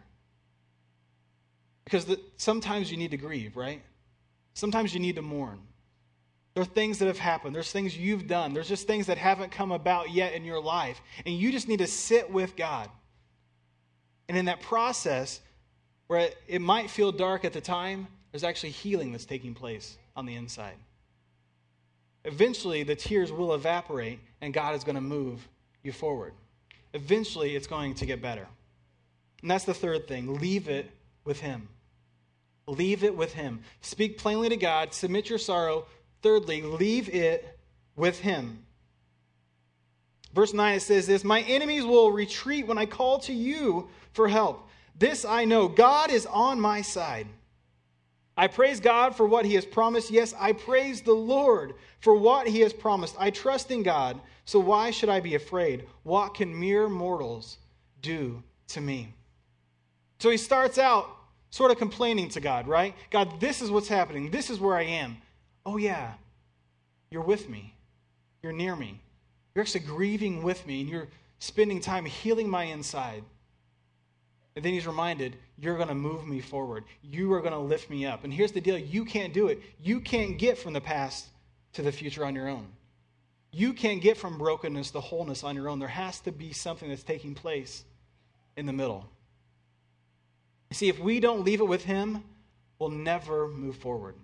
Because 1.83 2.05
the, 2.05 2.19
sometimes 2.37 2.91
you 2.91 2.97
need 2.97 3.09
to 3.09 3.17
grieve, 3.17 3.57
right? 3.57 3.81
Sometimes 4.53 4.93
you 4.93 4.99
need 4.99 5.15
to 5.15 5.23
mourn. 5.23 5.59
There 6.53 6.61
are 6.61 6.67
things 6.67 6.99
that 6.99 7.07
have 7.07 7.17
happened. 7.17 7.55
There's 7.55 7.71
things 7.71 7.97
you've 7.97 8.27
done. 8.27 8.53
There's 8.53 8.69
just 8.69 8.85
things 8.85 9.07
that 9.07 9.17
haven't 9.17 9.51
come 9.51 9.71
about 9.71 10.11
yet 10.11 10.33
in 10.33 10.45
your 10.45 10.61
life. 10.61 11.01
And 11.25 11.33
you 11.33 11.51
just 11.51 11.67
need 11.67 11.79
to 11.79 11.87
sit 11.87 12.29
with 12.29 12.55
God. 12.55 12.87
And 14.29 14.37
in 14.37 14.45
that 14.45 14.61
process, 14.61 15.41
where 16.05 16.29
it 16.47 16.61
might 16.61 16.91
feel 16.91 17.11
dark 17.11 17.45
at 17.45 17.53
the 17.53 17.61
time, 17.61 18.09
there's 18.33 18.43
actually 18.43 18.71
healing 18.71 19.11
that's 19.11 19.25
taking 19.25 19.53
place 19.53 19.95
on 20.15 20.25
the 20.25 20.33
inside. 20.33 20.73
Eventually, 22.25 22.81
the 22.81 22.95
tears 22.95 23.31
will 23.31 23.53
evaporate 23.53 24.19
and 24.41 24.51
God 24.53 24.73
is 24.73 24.83
going 24.83 24.95
to 24.95 25.01
move 25.01 25.47
you 25.83 25.91
forward. 25.91 26.33
Eventually, 26.95 27.55
it's 27.55 27.67
going 27.67 27.93
to 27.93 28.07
get 28.07 28.23
better. 28.23 28.47
And 29.41 29.51
that's 29.51 29.65
the 29.65 29.73
third 29.73 30.07
thing 30.07 30.39
leave 30.39 30.67
it 30.67 30.89
with 31.25 31.41
Him. 31.41 31.69
Leave 32.65 33.03
it 33.03 33.15
with 33.15 33.33
Him. 33.33 33.61
Speak 33.81 34.17
plainly 34.17 34.49
to 34.49 34.57
God, 34.57 34.95
submit 34.95 35.29
your 35.29 35.37
sorrow. 35.37 35.85
Thirdly, 36.23 36.63
leave 36.63 37.13
it 37.13 37.59
with 37.95 38.19
Him. 38.19 38.65
Verse 40.33 40.53
9 40.53 40.77
it 40.77 40.79
says 40.79 41.05
this 41.05 41.23
My 41.23 41.41
enemies 41.41 41.85
will 41.85 42.11
retreat 42.11 42.65
when 42.65 42.79
I 42.79 42.87
call 42.87 43.19
to 43.19 43.33
you 43.33 43.89
for 44.13 44.27
help. 44.27 44.67
This 44.97 45.23
I 45.23 45.45
know 45.45 45.67
God 45.67 46.09
is 46.09 46.25
on 46.25 46.59
my 46.59 46.81
side. 46.81 47.27
I 48.35 48.47
praise 48.47 48.79
God 48.79 49.15
for 49.15 49.27
what 49.27 49.45
he 49.45 49.55
has 49.55 49.65
promised. 49.65 50.09
Yes, 50.09 50.33
I 50.39 50.53
praise 50.53 51.01
the 51.01 51.13
Lord 51.13 51.73
for 51.99 52.15
what 52.15 52.47
he 52.47 52.61
has 52.61 52.73
promised. 52.73 53.15
I 53.19 53.29
trust 53.29 53.69
in 53.69 53.83
God, 53.83 54.19
so 54.45 54.59
why 54.59 54.91
should 54.91 55.09
I 55.09 55.19
be 55.19 55.35
afraid? 55.35 55.85
What 56.01 56.33
can 56.33 56.59
mere 56.59 56.89
mortals 56.89 57.59
do 58.01 58.41
to 58.69 58.81
me? 58.81 59.13
So 60.19 60.29
he 60.29 60.37
starts 60.37 60.77
out 60.77 61.09
sort 61.51 61.69
of 61.69 61.77
complaining 61.77 62.29
to 62.29 62.39
God, 62.39 62.67
right? 62.67 62.95
God, 63.11 63.39
this 63.39 63.61
is 63.61 63.69
what's 63.69 63.87
happening. 63.87 64.31
This 64.31 64.49
is 64.49 64.59
where 64.59 64.75
I 64.75 64.83
am. 64.83 65.17
Oh, 65.65 65.77
yeah, 65.77 66.13
you're 67.11 67.21
with 67.21 67.47
me. 67.47 67.75
You're 68.41 68.53
near 68.53 68.75
me. 68.75 68.99
You're 69.53 69.61
actually 69.61 69.81
grieving 69.81 70.41
with 70.41 70.65
me, 70.65 70.81
and 70.81 70.89
you're 70.89 71.07
spending 71.37 71.79
time 71.79 72.05
healing 72.05 72.49
my 72.49 72.63
inside. 72.63 73.23
And 74.55 74.63
then 74.63 74.73
he's 74.73 74.85
reminded, 74.85 75.35
You're 75.57 75.77
going 75.77 75.87
to 75.89 75.95
move 75.95 76.27
me 76.27 76.39
forward. 76.39 76.83
You 77.01 77.33
are 77.33 77.41
going 77.41 77.53
to 77.53 77.59
lift 77.59 77.89
me 77.89 78.05
up. 78.05 78.23
And 78.23 78.33
here's 78.33 78.51
the 78.51 78.61
deal 78.61 78.77
you 78.77 79.05
can't 79.05 79.33
do 79.33 79.47
it. 79.47 79.61
You 79.81 79.99
can't 79.99 80.37
get 80.37 80.57
from 80.57 80.73
the 80.73 80.81
past 80.81 81.27
to 81.73 81.81
the 81.81 81.91
future 81.91 82.25
on 82.25 82.35
your 82.35 82.47
own. 82.47 82.67
You 83.51 83.73
can't 83.73 84.01
get 84.01 84.17
from 84.17 84.37
brokenness 84.37 84.91
to 84.91 84.99
wholeness 84.99 85.43
on 85.43 85.55
your 85.55 85.69
own. 85.69 85.79
There 85.79 85.87
has 85.87 86.19
to 86.21 86.31
be 86.31 86.53
something 86.53 86.89
that's 86.89 87.03
taking 87.03 87.35
place 87.35 87.83
in 88.57 88.65
the 88.65 88.73
middle. 88.73 89.05
See, 90.71 90.89
if 90.89 90.99
we 90.99 91.19
don't 91.19 91.43
leave 91.43 91.61
it 91.61 91.67
with 91.67 91.83
him, 91.83 92.23
we'll 92.79 92.89
never 92.89 93.47
move 93.47 93.75
forward. 93.75 94.15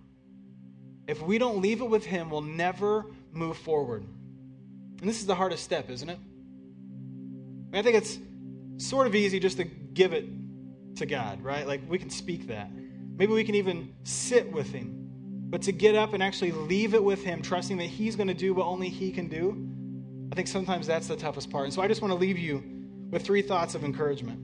If 1.08 1.22
we 1.22 1.38
don't 1.38 1.62
leave 1.62 1.82
it 1.82 1.90
with 1.90 2.06
him, 2.06 2.32
we'll 2.32 2.42
never 2.42 3.06
move 3.32 3.58
forward. 3.58 4.04
And 5.00 5.08
this 5.08 5.20
is 5.20 5.28
the 5.28 5.36
hardest 5.36 5.64
step, 5.64 5.90
isn't 5.90 6.10
it? 6.10 6.20
I 7.74 7.82
think 7.84 7.96
it's 7.96 8.18
sort 8.78 9.06
of 9.06 9.14
easy 9.14 9.40
just 9.40 9.58
to 9.58 9.66
give 9.94 10.14
it 10.14 10.26
to 10.98 11.06
God, 11.06 11.42
right? 11.44 11.68
Like 11.68 11.82
we 11.88 11.98
can 11.98 12.10
speak 12.10 12.48
that. 12.48 12.72
Maybe 13.18 13.34
we 13.34 13.44
can 13.44 13.56
even 13.56 13.94
sit 14.04 14.52
with 14.52 14.72
Him. 14.72 14.96
But 15.50 15.64
to 15.64 15.72
get 15.72 15.96
up 15.96 16.14
and 16.14 16.22
actually 16.22 16.52
leave 16.52 16.94
it 16.94 17.04
with 17.04 17.24
Him, 17.24 17.42
trusting 17.42 17.78
that 17.78 17.86
He's 17.86 18.16
going 18.16 18.28
to 18.28 18.34
do 18.34 18.54
what 18.54 18.66
only 18.66 18.90
He 18.90 19.12
can 19.12 19.28
do, 19.28 19.68
I 20.32 20.36
think 20.36 20.48
sometimes 20.48 20.88
that's 20.88 21.08
the 21.08 21.16
toughest 21.16 21.50
part. 21.50 21.66
And 21.66 21.74
so 21.74 21.82
I 21.82 21.88
just 21.88 22.02
want 22.02 22.12
to 22.12 22.20
leave 22.20 22.38
you 22.38 22.64
with 23.10 23.24
three 23.24 23.42
thoughts 23.42 23.76
of 23.76 23.84
encouragement. 23.84 24.40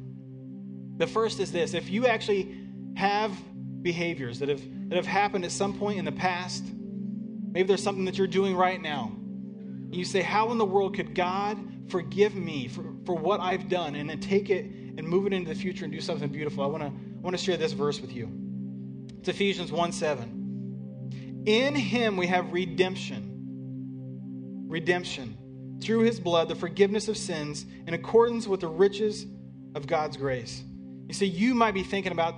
The 0.98 1.08
first 1.08 1.40
is 1.40 1.52
this 1.52 1.74
if 1.74 1.90
you 1.90 2.08
actually 2.08 2.58
have 2.96 3.32
behaviors 3.82 4.40
that 4.40 4.50
have, 4.50 4.62
that 4.90 4.96
have 4.96 5.06
happened 5.06 5.46
at 5.46 5.52
some 5.52 5.78
point 5.78 6.00
in 6.00 6.06
the 6.06 6.12
past, 6.12 6.64
maybe 7.52 7.68
there's 7.68 7.84
something 7.84 8.06
that 8.06 8.18
you're 8.18 8.28
doing 8.28 8.56
right 8.56 8.82
now, 8.82 9.12
and 9.14 9.96
you 9.96 10.06
say, 10.06 10.22
How 10.22 10.52
in 10.52 10.58
the 10.58 10.66
world 10.66 10.96
could 10.96 11.14
God 11.14 11.58
forgive 11.88 12.36
me 12.36 12.68
for, 12.68 12.84
for 13.06 13.16
what 13.16 13.40
I've 13.40 13.70
done 13.70 13.96
and 13.96 14.10
then 14.10 14.20
take 14.20 14.50
it 14.50 14.66
and 14.98 15.08
move 15.08 15.28
it 15.28 15.34
into 15.34 15.54
the 15.54 15.60
future 15.60 15.86
and 15.86 15.94
do 15.94 16.02
something 16.02 16.30
beautiful? 16.30 16.64
I 16.64 16.68
want 16.68 16.84
to 16.84 16.88
I 16.88 17.22
want 17.22 17.38
to 17.38 17.44
share 17.44 17.58
this 17.58 17.74
verse 17.74 18.00
with 18.00 18.14
you. 18.14 18.30
It's 19.20 19.30
Ephesians 19.30 19.72
1 19.72 19.92
7. 19.92 21.44
In 21.46 21.76
him 21.76 22.18
we 22.18 22.28
have 22.28 22.54
redemption. 22.54 24.66
Redemption. 24.68 25.38
Through 25.82 26.02
his 26.02 26.20
blood, 26.20 26.50
the 26.50 26.56
forgiveness 26.56 27.08
of 27.08 27.18
sins 27.18 27.66
in 27.88 27.94
accordance 27.94 28.48
with 28.48 28.62
the 28.62 28.68
riches 28.68 29.26
of 29.76 29.88
God's 29.88 30.18
grace. 30.18 30.64
You 31.08 31.14
see, 31.14 31.26
you 31.26 31.54
might 31.54 31.74
be 31.74 31.84
thinking 31.84 32.12
about 32.12 32.36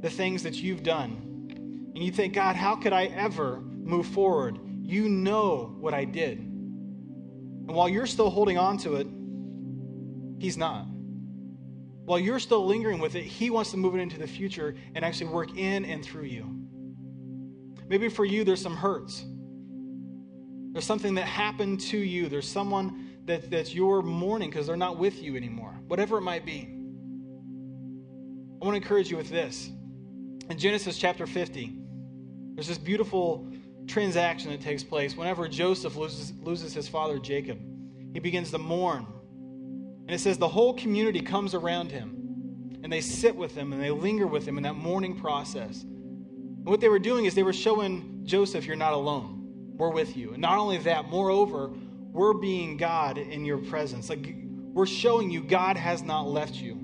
the 0.00 0.10
things 0.10 0.42
that 0.42 0.54
you've 0.54 0.82
done. 0.82 1.90
And 1.94 1.98
you 1.98 2.10
think, 2.10 2.34
God, 2.34 2.56
how 2.56 2.76
could 2.76 2.92
I 2.92 3.06
ever 3.06 3.60
move 3.60 4.06
forward? 4.06 4.58
You 4.82 5.08
know 5.08 5.76
what 5.78 5.94
I 5.94 6.04
did. 6.04 6.38
And 6.38 7.68
while 7.68 7.88
you're 7.88 8.06
still 8.06 8.30
holding 8.30 8.58
on 8.58 8.78
to 8.78 8.96
it, 8.96 9.06
He's 10.40 10.56
not. 10.56 10.86
While 12.04 12.18
you're 12.18 12.38
still 12.38 12.66
lingering 12.66 12.98
with 12.98 13.14
it, 13.14 13.24
He 13.24 13.50
wants 13.50 13.70
to 13.70 13.76
move 13.76 13.94
it 13.94 14.00
into 14.00 14.18
the 14.18 14.26
future 14.26 14.74
and 14.94 15.04
actually 15.04 15.30
work 15.30 15.56
in 15.56 15.84
and 15.84 16.04
through 16.04 16.24
you. 16.24 16.64
Maybe 17.88 18.08
for 18.08 18.24
you, 18.24 18.44
there's 18.44 18.62
some 18.62 18.76
hurts. 18.76 19.24
There's 20.72 20.84
something 20.84 21.14
that 21.14 21.26
happened 21.26 21.80
to 21.82 21.98
you. 21.98 22.28
There's 22.28 22.48
someone 22.48 23.16
that, 23.26 23.50
that's 23.50 23.74
you're 23.74 24.02
mourning 24.02 24.50
because 24.50 24.66
they're 24.66 24.76
not 24.76 24.98
with 24.98 25.22
you 25.22 25.36
anymore, 25.36 25.78
whatever 25.86 26.18
it 26.18 26.22
might 26.22 26.44
be. 26.44 26.68
I 28.60 28.64
want 28.64 28.74
to 28.74 28.82
encourage 28.82 29.10
you 29.10 29.16
with 29.16 29.30
this. 29.30 29.70
In 30.50 30.58
Genesis 30.58 30.98
chapter 30.98 31.26
50, 31.26 31.78
there's 32.54 32.68
this 32.68 32.78
beautiful 32.78 33.50
transaction 33.86 34.50
that 34.50 34.60
takes 34.60 34.82
place 34.82 35.16
whenever 35.16 35.48
Joseph 35.48 35.96
loses, 35.96 36.32
loses 36.40 36.74
his 36.74 36.88
father 36.88 37.18
Jacob. 37.18 37.58
He 38.12 38.20
begins 38.20 38.50
to 38.50 38.58
mourn. 38.58 39.06
And 40.06 40.10
it 40.10 40.18
says 40.20 40.36
the 40.38 40.48
whole 40.48 40.74
community 40.74 41.20
comes 41.20 41.54
around 41.54 41.90
him 41.90 42.80
and 42.82 42.92
they 42.92 43.00
sit 43.00 43.34
with 43.34 43.54
him 43.54 43.72
and 43.72 43.82
they 43.82 43.90
linger 43.90 44.26
with 44.26 44.46
him 44.46 44.58
in 44.58 44.62
that 44.64 44.74
mourning 44.74 45.18
process. 45.18 45.82
And 45.82 46.66
what 46.66 46.80
they 46.80 46.88
were 46.88 46.98
doing 46.98 47.24
is 47.24 47.34
they 47.34 47.42
were 47.42 47.52
showing 47.54 48.20
Joseph, 48.24 48.66
you're 48.66 48.76
not 48.76 48.92
alone. 48.92 49.72
We're 49.76 49.90
with 49.90 50.16
you. 50.16 50.32
And 50.32 50.40
not 50.42 50.58
only 50.58 50.78
that, 50.78 51.08
moreover, 51.08 51.70
we're 52.12 52.34
being 52.34 52.76
God 52.76 53.18
in 53.18 53.44
your 53.44 53.58
presence. 53.58 54.10
Like 54.10 54.34
we're 54.72 54.86
showing 54.86 55.30
you 55.30 55.42
God 55.42 55.76
has 55.76 56.02
not 56.02 56.28
left 56.28 56.54
you. 56.54 56.78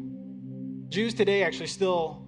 Jews 0.88 1.14
today 1.14 1.44
actually 1.44 1.68
still 1.68 2.26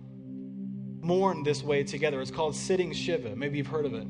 mourn 1.01 1.43
this 1.43 1.63
way 1.65 1.83
together. 1.83 2.21
It's 2.21 2.31
called 2.31 2.55
sitting 2.55 2.93
Shiva. 2.93 3.35
Maybe 3.35 3.59
you've 3.59 3.67
heard 3.67 3.87
of 3.87 3.95
it. 3.95 4.07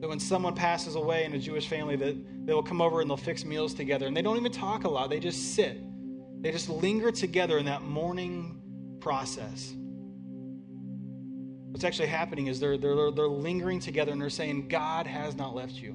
That 0.00 0.08
when 0.08 0.18
someone 0.18 0.54
passes 0.54 0.96
away 0.96 1.24
in 1.24 1.32
a 1.34 1.38
Jewish 1.38 1.68
family, 1.68 1.96
that 1.96 2.46
they 2.46 2.52
will 2.52 2.62
come 2.62 2.80
over 2.80 3.00
and 3.00 3.08
they'll 3.08 3.16
fix 3.16 3.44
meals 3.44 3.72
together. 3.72 4.06
And 4.06 4.16
they 4.16 4.22
don't 4.22 4.36
even 4.36 4.50
talk 4.50 4.84
a 4.84 4.88
lot. 4.88 5.10
They 5.10 5.20
just 5.20 5.54
sit. 5.54 5.80
They 6.44 6.52
just 6.52 6.68
linger 6.68 7.10
together 7.10 7.56
in 7.56 7.64
that 7.64 7.80
mourning 7.80 8.60
process. 9.00 9.72
What's 11.70 11.84
actually 11.84 12.08
happening 12.08 12.48
is 12.48 12.60
they're, 12.60 12.76
they're, 12.76 13.10
they're 13.10 13.26
lingering 13.26 13.80
together 13.80 14.12
and 14.12 14.20
they're 14.20 14.28
saying, 14.28 14.68
God 14.68 15.06
has 15.06 15.34
not 15.36 15.54
left 15.54 15.72
you. 15.72 15.94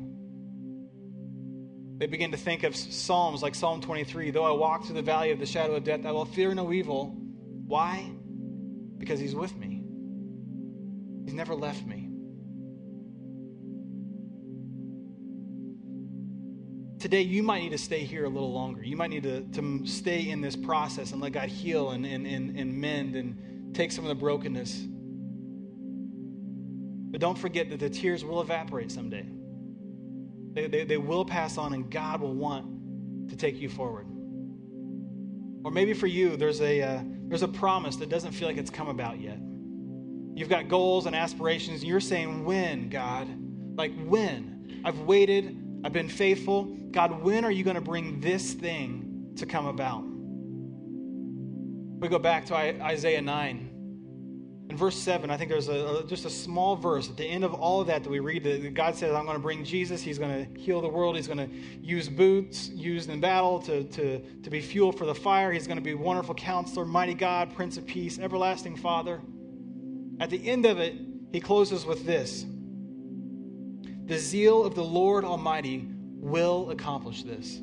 They 2.00 2.08
begin 2.08 2.32
to 2.32 2.38
think 2.38 2.64
of 2.64 2.76
Psalms 2.76 3.44
like 3.44 3.54
Psalm 3.54 3.80
23 3.80 4.32
Though 4.32 4.44
I 4.44 4.50
walk 4.50 4.86
through 4.86 4.96
the 4.96 5.04
valley 5.04 5.30
of 5.30 5.38
the 5.38 5.46
shadow 5.46 5.76
of 5.76 5.84
death, 5.84 6.04
I 6.04 6.12
will 6.12 6.26
fear 6.26 6.56
no 6.56 6.74
evil. 6.74 7.16
Why? 7.68 8.10
Because 8.98 9.20
He's 9.20 9.36
with 9.36 9.56
me. 9.56 9.84
He's 11.26 11.36
never 11.36 11.54
left 11.54 11.86
me. 11.86 12.09
Today, 17.00 17.22
you 17.22 17.44
might 17.44 17.62
need 17.62 17.72
to 17.72 17.78
stay 17.78 18.04
here 18.04 18.26
a 18.26 18.30
little 18.30 18.52
longer. 18.52 18.84
You 18.84 18.98
might 18.98 19.10
need 19.10 19.24
to, 19.24 19.42
to 19.42 19.86
stay 19.86 20.30
in 20.30 20.42
this 20.42 20.58
process 20.58 21.14
and 21.14 21.22
let 21.22 21.32
God 21.32 21.48
heal 21.48 21.92
and, 21.92 22.06
and, 22.06 22.28
and, 22.28 22.58
and 22.58 22.74
mend 22.74 23.16
and 23.16 23.74
take 23.74 23.94
some 23.94 24.04
of 24.04 24.10
the 24.10 24.16
brokenness. 24.16 24.86
But 27.12 27.22
don't 27.22 27.38
forget 27.38 27.70
that 27.70 27.80
the 27.80 27.90
tears 27.90 28.26
will 28.26 28.42
evaporate 28.42 28.92
someday. 28.92 29.26
They, 30.54 30.68
they, 30.68 30.84
they 30.84 30.98
will 30.98 31.24
pass 31.24 31.58
on, 31.58 31.74
and 31.74 31.90
God 31.90 32.20
will 32.20 32.34
want 32.34 33.30
to 33.30 33.36
take 33.38 33.56
you 33.62 33.70
forward. 33.70 34.06
Or 35.64 35.72
maybe 35.72 35.94
for 35.94 36.08
you, 36.08 36.36
there's 36.36 36.60
a, 36.60 36.82
uh, 36.82 37.02
there's 37.28 37.44
a 37.44 37.48
promise 37.48 37.96
that 37.98 38.10
doesn't 38.10 38.34
feel 38.34 38.50
like 38.50 38.58
it's 38.58 38.70
come 38.70 38.90
about 38.90 39.22
yet. 39.22 39.38
You've 40.36 40.50
got 40.50 40.68
goals 40.68 41.06
and 41.06 41.16
aspirations, 41.16 41.80
and 41.80 41.90
you're 41.90 42.02
saying, 42.02 42.44
When, 42.44 42.90
God? 42.90 43.30
Like, 43.78 43.94
when? 44.06 44.82
I've 44.84 45.00
waited, 45.00 45.82
I've 45.86 45.94
been 45.94 46.10
faithful. 46.10 46.76
God, 46.92 47.22
when 47.22 47.46
are 47.46 47.52
you 47.52 47.64
going 47.64 47.76
to 47.76 47.82
bring 47.82 48.20
this 48.20 48.54
thing 48.54 49.34
to 49.38 49.46
come 49.46 49.68
about? 49.68 50.04
We 52.00 52.08
go 52.08 52.20
back 52.20 52.46
to 52.46 52.56
Isaiah 52.56 53.22
9 53.22 54.68
In 54.70 54.78
verse 54.78 54.96
7, 54.96 55.30
I 55.30 55.36
think 55.36 55.50
there's 55.50 55.68
a, 55.68 56.04
just 56.06 56.26
a 56.26 56.30
small 56.30 56.76
verse 56.78 57.10
at 57.10 57.18
the 57.18 57.26
end 57.26 57.44
of 57.44 57.54
all 57.54 57.82
of 57.82 57.88
that 57.88 58.04
that 58.04 58.10
we 58.10 58.20
read 58.20 58.44
that 58.46 58.74
God 58.74 58.96
says, 58.96 59.14
I'm 59.14 59.26
going 59.26 59.36
to 59.36 59.42
bring 59.42 59.66
Jesus. 59.66 60.02
He's 60.02 60.18
going 60.18 60.46
to 60.46 60.60
heal 60.60 60.80
the 60.80 60.88
world. 60.88 61.18
He's 61.18 61.28
going 61.28 61.40
to 61.40 61.50
use 61.82 62.08
boots 62.08 62.70
used 62.70 63.10
in 63.10 63.20
battle 63.20 63.60
to, 63.64 63.84
to, 63.84 64.20
to 64.20 64.50
be 64.50 64.62
fuel 64.62 64.92
for 64.92 65.06
the 65.06 65.16
fire. 65.16 65.52
He's 65.52 65.68
going 65.68 65.78
to 65.78 65.84
be 65.84 65.94
wonderful 65.94 66.36
counselor, 66.36 66.86
mighty 66.86 67.16
God, 67.16 67.54
Prince 67.54 67.78
of 67.78 67.86
Peace, 67.86 68.18
everlasting 68.18 68.78
Father. 68.78 69.22
At 70.20 70.30
the 70.30 70.48
end 70.48 70.66
of 70.66 70.80
it, 70.80 70.96
he 71.34 71.42
closes 71.42 71.86
with 71.86 72.06
this 72.06 72.46
The 74.06 74.18
zeal 74.18 74.64
of 74.64 74.76
the 74.76 74.84
Lord 74.84 75.26
Almighty 75.26 75.89
will 76.20 76.70
accomplish 76.70 77.24
this. 77.24 77.60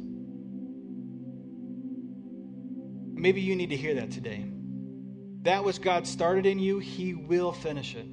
Maybe 3.15 3.41
you 3.41 3.57
need 3.57 3.71
to 3.71 3.77
hear 3.77 3.95
that 3.95 4.11
today. 4.11 4.45
That 5.43 5.65
which 5.65 5.81
God 5.81 6.07
started 6.07 6.45
in 6.45 6.59
you, 6.59 6.79
He 6.79 7.15
will 7.15 7.53
finish 7.53 7.95
it. 7.95 8.07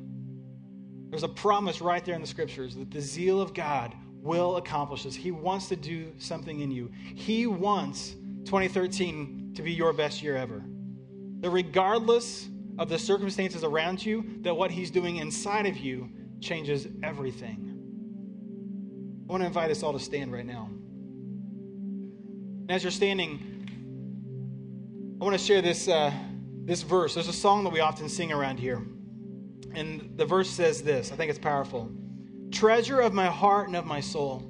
There's 1.09 1.23
a 1.23 1.29
promise 1.29 1.81
right 1.81 2.03
there 2.03 2.15
in 2.15 2.21
the 2.21 2.27
scriptures 2.27 2.75
that 2.75 2.91
the 2.91 3.01
zeal 3.01 3.41
of 3.41 3.53
God 3.53 3.93
will 4.21 4.57
accomplish 4.57 5.03
this. 5.03 5.15
He 5.15 5.31
wants 5.31 5.67
to 5.69 5.75
do 5.75 6.13
something 6.17 6.61
in 6.61 6.71
you. 6.71 6.91
He 7.15 7.45
wants 7.45 8.11
2013 8.45 9.53
to 9.55 9.61
be 9.61 9.71
your 9.71 9.93
best 9.93 10.23
year 10.23 10.37
ever. 10.37 10.63
That 11.41 11.49
regardless 11.49 12.49
of 12.79 12.89
the 12.89 12.97
circumstances 12.97 13.63
around 13.63 14.03
you, 14.05 14.39
that 14.41 14.55
what 14.55 14.71
He's 14.71 14.89
doing 14.89 15.17
inside 15.17 15.65
of 15.65 15.77
you 15.77 16.09
changes 16.39 16.87
everything. 17.03 17.72
I 19.27 19.31
want 19.31 19.41
to 19.41 19.47
invite 19.47 19.71
us 19.71 19.83
all 19.83 19.93
to 19.93 19.99
stand 19.99 20.33
right 20.33 20.45
now. 20.45 20.69
And 22.61 22.71
As 22.71 22.83
you're 22.83 22.91
standing, 22.91 25.17
I 25.21 25.23
want 25.23 25.37
to 25.37 25.43
share 25.43 25.61
this, 25.61 25.87
uh, 25.87 26.11
this 26.65 26.81
verse. 26.81 27.13
There's 27.13 27.29
a 27.29 27.33
song 27.33 27.63
that 27.63 27.71
we 27.71 27.79
often 27.79 28.09
sing 28.09 28.33
around 28.33 28.59
here. 28.59 28.81
And 29.73 30.17
the 30.17 30.25
verse 30.25 30.49
says 30.49 30.83
this 30.83 31.11
I 31.11 31.15
think 31.15 31.29
it's 31.29 31.39
powerful 31.39 31.89
Treasure 32.51 32.99
of 32.99 33.13
my 33.13 33.27
heart 33.27 33.67
and 33.67 33.77
of 33.77 33.85
my 33.85 34.01
soul. 34.01 34.49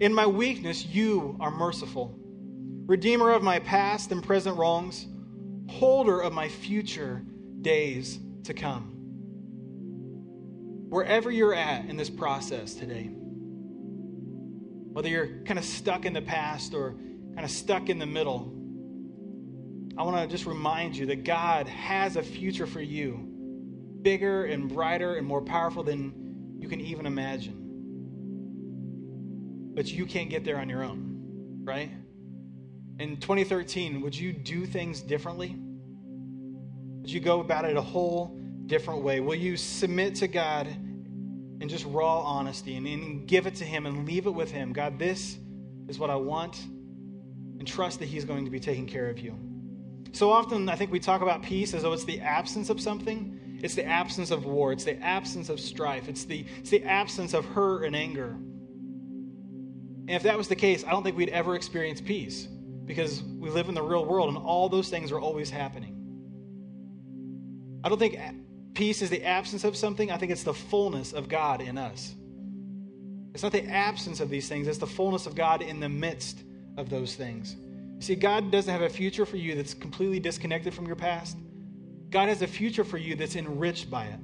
In 0.00 0.12
my 0.12 0.26
weakness, 0.26 0.86
you 0.86 1.36
are 1.38 1.50
merciful. 1.50 2.18
Redeemer 2.86 3.30
of 3.30 3.42
my 3.42 3.58
past 3.58 4.10
and 4.10 4.22
present 4.22 4.56
wrongs, 4.56 5.06
holder 5.68 6.20
of 6.20 6.32
my 6.32 6.48
future 6.48 7.22
days 7.60 8.18
to 8.44 8.54
come. 8.54 8.92
Wherever 10.88 11.30
you're 11.30 11.54
at 11.54 11.84
in 11.86 11.96
this 11.96 12.10
process 12.10 12.74
today, 12.74 13.10
whether 14.96 15.10
you're 15.10 15.42
kind 15.44 15.58
of 15.58 15.64
stuck 15.66 16.06
in 16.06 16.14
the 16.14 16.22
past 16.22 16.72
or 16.72 16.92
kind 17.34 17.44
of 17.44 17.50
stuck 17.50 17.90
in 17.90 17.98
the 17.98 18.06
middle, 18.06 18.50
I 19.98 20.02
want 20.02 20.16
to 20.16 20.26
just 20.26 20.46
remind 20.46 20.96
you 20.96 21.04
that 21.04 21.22
God 21.22 21.68
has 21.68 22.16
a 22.16 22.22
future 22.22 22.66
for 22.66 22.80
you, 22.80 23.18
bigger 24.00 24.46
and 24.46 24.70
brighter 24.70 25.16
and 25.16 25.26
more 25.26 25.42
powerful 25.42 25.82
than 25.82 26.56
you 26.58 26.66
can 26.66 26.80
even 26.80 27.04
imagine. 27.04 27.58
But 29.74 29.86
you 29.92 30.06
can't 30.06 30.30
get 30.30 30.46
there 30.46 30.56
on 30.56 30.70
your 30.70 30.82
own, 30.82 31.60
right? 31.62 31.90
In 32.98 33.18
2013, 33.18 34.00
would 34.00 34.16
you 34.16 34.32
do 34.32 34.64
things 34.64 35.02
differently? 35.02 35.58
Would 37.02 37.10
you 37.10 37.20
go 37.20 37.40
about 37.40 37.66
it 37.66 37.76
a 37.76 37.82
whole 37.82 38.40
different 38.64 39.02
way? 39.02 39.20
Will 39.20 39.34
you 39.34 39.58
submit 39.58 40.14
to 40.14 40.26
God 40.26 40.74
in 41.60 41.68
just 41.68 41.84
raw 41.86 42.20
honesty 42.20 42.76
and, 42.76 42.86
and 42.86 43.26
give 43.26 43.46
it 43.46 43.56
to 43.56 43.64
Him 43.64 43.86
and 43.86 44.06
leave 44.06 44.26
it 44.26 44.34
with 44.34 44.50
Him? 44.50 44.72
God, 44.72 44.98
this 44.98 45.38
is 45.88 45.98
what 45.98 46.10
I 46.10 46.16
want, 46.16 46.62
and 47.58 47.66
trust 47.66 47.98
that 48.00 48.06
He's 48.06 48.24
going 48.24 48.44
to 48.44 48.50
be 48.50 48.60
taking 48.60 48.86
care 48.86 49.08
of 49.08 49.18
you. 49.18 49.38
So 50.12 50.30
often, 50.30 50.68
I 50.68 50.76
think 50.76 50.90
we 50.90 51.00
talk 51.00 51.20
about 51.20 51.42
peace 51.42 51.74
as 51.74 51.82
though 51.82 51.92
it's 51.92 52.04
the 52.04 52.20
absence 52.20 52.70
of 52.70 52.80
something. 52.80 53.58
It's 53.62 53.74
the 53.74 53.84
absence 53.84 54.30
of 54.30 54.44
war. 54.46 54.72
It's 54.72 54.84
the 54.84 54.98
absence 55.02 55.48
of 55.48 55.60
strife. 55.60 56.08
It's 56.08 56.24
the, 56.24 56.46
it's 56.58 56.70
the 56.70 56.84
absence 56.84 57.34
of 57.34 57.44
hurt 57.44 57.84
and 57.84 57.94
anger. 57.94 58.36
And 60.08 60.10
if 60.10 60.22
that 60.22 60.38
was 60.38 60.48
the 60.48 60.56
case, 60.56 60.84
I 60.84 60.90
don't 60.90 61.02
think 61.02 61.16
we'd 61.16 61.30
ever 61.30 61.54
experience 61.54 62.00
peace 62.00 62.46
because 62.84 63.22
we 63.22 63.50
live 63.50 63.68
in 63.68 63.74
the 63.74 63.82
real 63.82 64.04
world 64.04 64.28
and 64.28 64.38
all 64.38 64.68
those 64.68 64.88
things 64.88 65.10
are 65.10 65.18
always 65.18 65.50
happening. 65.50 65.94
I 67.82 67.88
don't 67.88 67.98
think 67.98 68.18
peace 68.76 69.02
is 69.02 69.10
the 69.10 69.24
absence 69.24 69.64
of 69.64 69.74
something. 69.74 70.12
I 70.12 70.18
think 70.18 70.30
it's 70.30 70.44
the 70.44 70.54
fullness 70.54 71.12
of 71.12 71.28
God 71.28 71.62
in 71.62 71.78
us. 71.78 72.14
It's 73.34 73.42
not 73.42 73.52
the 73.52 73.66
absence 73.66 74.20
of 74.20 74.30
these 74.30 74.48
things, 74.48 74.68
it's 74.68 74.78
the 74.78 74.86
fullness 74.86 75.26
of 75.26 75.34
God 75.34 75.62
in 75.62 75.80
the 75.80 75.88
midst 75.88 76.44
of 76.76 76.88
those 76.88 77.14
things. 77.14 77.56
See, 77.98 78.14
God 78.14 78.50
doesn't 78.50 78.70
have 78.70 78.82
a 78.82 78.88
future 78.88 79.26
for 79.26 79.38
you 79.38 79.54
that's 79.54 79.74
completely 79.74 80.20
disconnected 80.20 80.74
from 80.74 80.86
your 80.86 80.96
past. 80.96 81.38
God 82.10 82.28
has 82.28 82.42
a 82.42 82.46
future 82.46 82.84
for 82.84 82.98
you 82.98 83.16
that's 83.16 83.34
enriched 83.34 83.90
by 83.90 84.04
it. 84.04 84.20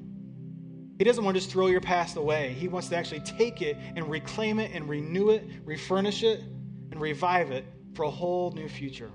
He 0.98 1.04
doesn't 1.04 1.24
want 1.24 1.34
to 1.34 1.40
just 1.40 1.50
throw 1.50 1.66
your 1.68 1.80
past 1.80 2.16
away. 2.16 2.52
He 2.52 2.68
wants 2.68 2.88
to 2.90 2.96
actually 2.96 3.20
take 3.20 3.62
it 3.62 3.76
and 3.96 4.08
reclaim 4.08 4.60
it 4.60 4.70
and 4.74 4.88
renew 4.88 5.30
it, 5.30 5.48
refurnish 5.64 6.22
it, 6.22 6.40
and 6.90 7.00
revive 7.00 7.50
it 7.50 7.64
for 7.94 8.04
a 8.04 8.10
whole 8.10 8.52
new 8.52 8.68
future. 8.68 9.10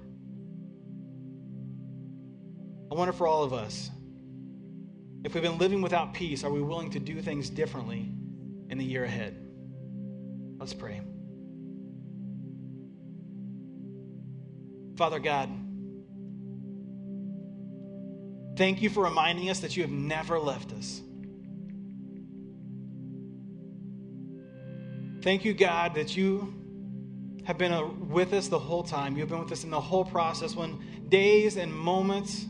I 2.92 2.96
wonder 2.96 3.14
for 3.14 3.28
all 3.28 3.44
of 3.44 3.54
us, 3.54 3.92
if 5.28 5.34
we've 5.34 5.44
been 5.44 5.58
living 5.58 5.82
without 5.82 6.14
peace, 6.14 6.46
are 6.46 6.50
we 6.50 6.62
willing 6.62 6.90
to 6.90 7.02
do 7.02 7.22
things 7.22 7.50
differently 7.50 8.10
in 8.70 8.78
the 8.78 8.86
year 8.86 9.04
ahead? 9.04 9.36
Let's 10.58 10.74
pray. 10.74 11.02
Father 14.96 15.20
God, 15.20 15.50
thank 18.56 18.82
you 18.82 18.90
for 18.90 19.04
reminding 19.04 19.50
us 19.50 19.60
that 19.60 19.76
you 19.76 19.84
have 19.84 19.92
never 19.92 20.40
left 20.40 20.72
us. 20.72 21.02
Thank 25.22 25.44
you, 25.44 25.54
God, 25.54 25.96
that 25.96 26.16
you 26.16 26.54
have 27.44 27.58
been 27.58 27.74
uh, 27.74 27.86
with 27.86 28.32
us 28.32 28.48
the 28.48 28.58
whole 28.58 28.84
time. 28.84 29.18
You've 29.18 29.28
been 29.28 29.40
with 29.40 29.52
us 29.52 29.66
in 29.66 29.72
the 29.72 29.82
whole 29.82 30.06
process 30.06 30.56
when 30.56 30.80
days 31.10 31.58
and 31.58 31.74
moments 31.74 32.46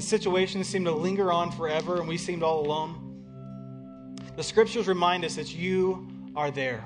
and 0.00 0.08
situations 0.08 0.66
seem 0.66 0.82
to 0.82 0.90
linger 0.90 1.30
on 1.30 1.52
forever 1.52 1.98
and 1.98 2.08
we 2.08 2.16
seemed 2.16 2.42
all 2.42 2.64
alone. 2.64 4.16
The 4.34 4.42
scriptures 4.42 4.88
remind 4.88 5.26
us 5.26 5.34
that 5.34 5.54
you 5.54 6.08
are 6.34 6.50
there. 6.50 6.82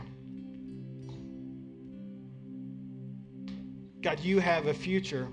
God, 4.02 4.18
you 4.18 4.40
have 4.40 4.66
a 4.66 4.74
future 4.74 5.28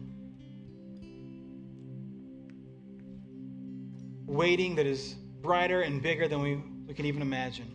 waiting 4.28 4.76
that 4.76 4.86
is 4.86 5.16
brighter 5.42 5.82
and 5.82 6.04
bigger 6.04 6.28
than 6.28 6.44
we, 6.44 6.62
we 6.86 6.94
can 6.94 7.08
even 7.08 7.24
imagine. 7.24 7.66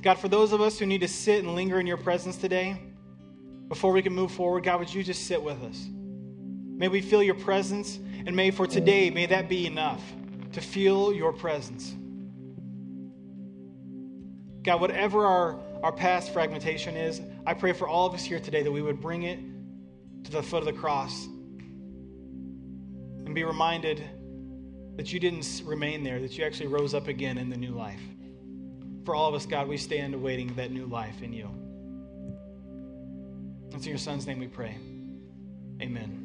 God, 0.00 0.14
for 0.14 0.28
those 0.28 0.54
of 0.54 0.62
us 0.62 0.78
who 0.78 0.86
need 0.86 1.02
to 1.02 1.08
sit 1.08 1.44
and 1.44 1.54
linger 1.54 1.78
in 1.78 1.86
your 1.86 1.98
presence 1.98 2.38
today, 2.38 2.80
before 3.68 3.92
we 3.92 4.00
can 4.00 4.14
move 4.14 4.32
forward, 4.32 4.64
God, 4.64 4.78
would 4.80 4.94
you 4.94 5.04
just 5.04 5.26
sit 5.26 5.42
with 5.42 5.62
us? 5.62 5.86
May 5.90 6.88
we 6.88 7.02
feel 7.02 7.22
your 7.22 7.34
presence, 7.34 7.98
and 8.26 8.34
may 8.34 8.50
for 8.50 8.66
today, 8.66 9.10
may 9.10 9.26
that 9.26 9.48
be 9.48 9.66
enough 9.66 10.02
to 10.52 10.60
feel 10.60 11.12
your 11.12 11.32
presence. 11.32 11.94
God, 14.62 14.80
whatever 14.80 15.26
our, 15.26 15.60
our 15.82 15.92
past 15.92 16.32
fragmentation 16.32 16.96
is, 16.96 17.20
I 17.46 17.54
pray 17.54 17.72
for 17.72 17.86
all 17.86 18.06
of 18.06 18.14
us 18.14 18.24
here 18.24 18.40
today 18.40 18.62
that 18.62 18.72
we 18.72 18.80
would 18.80 19.00
bring 19.00 19.24
it 19.24 19.38
to 20.24 20.30
the 20.30 20.42
foot 20.42 20.58
of 20.58 20.64
the 20.64 20.72
cross 20.72 21.26
and 23.26 23.34
be 23.34 23.44
reminded 23.44 24.02
that 24.96 25.12
you 25.12 25.20
didn't 25.20 25.62
remain 25.66 26.02
there, 26.02 26.20
that 26.20 26.38
you 26.38 26.44
actually 26.44 26.68
rose 26.68 26.94
up 26.94 27.08
again 27.08 27.36
in 27.36 27.50
the 27.50 27.56
new 27.56 27.72
life. 27.72 28.00
For 29.04 29.14
all 29.14 29.28
of 29.28 29.34
us, 29.34 29.44
God, 29.44 29.68
we 29.68 29.76
stand 29.76 30.14
awaiting 30.14 30.54
that 30.54 30.70
new 30.70 30.86
life 30.86 31.20
in 31.22 31.32
you. 31.32 31.50
It's 33.74 33.84
in 33.84 33.90
your 33.90 33.98
son's 33.98 34.26
name 34.26 34.38
we 34.38 34.46
pray. 34.46 34.76
Amen. 35.82 36.23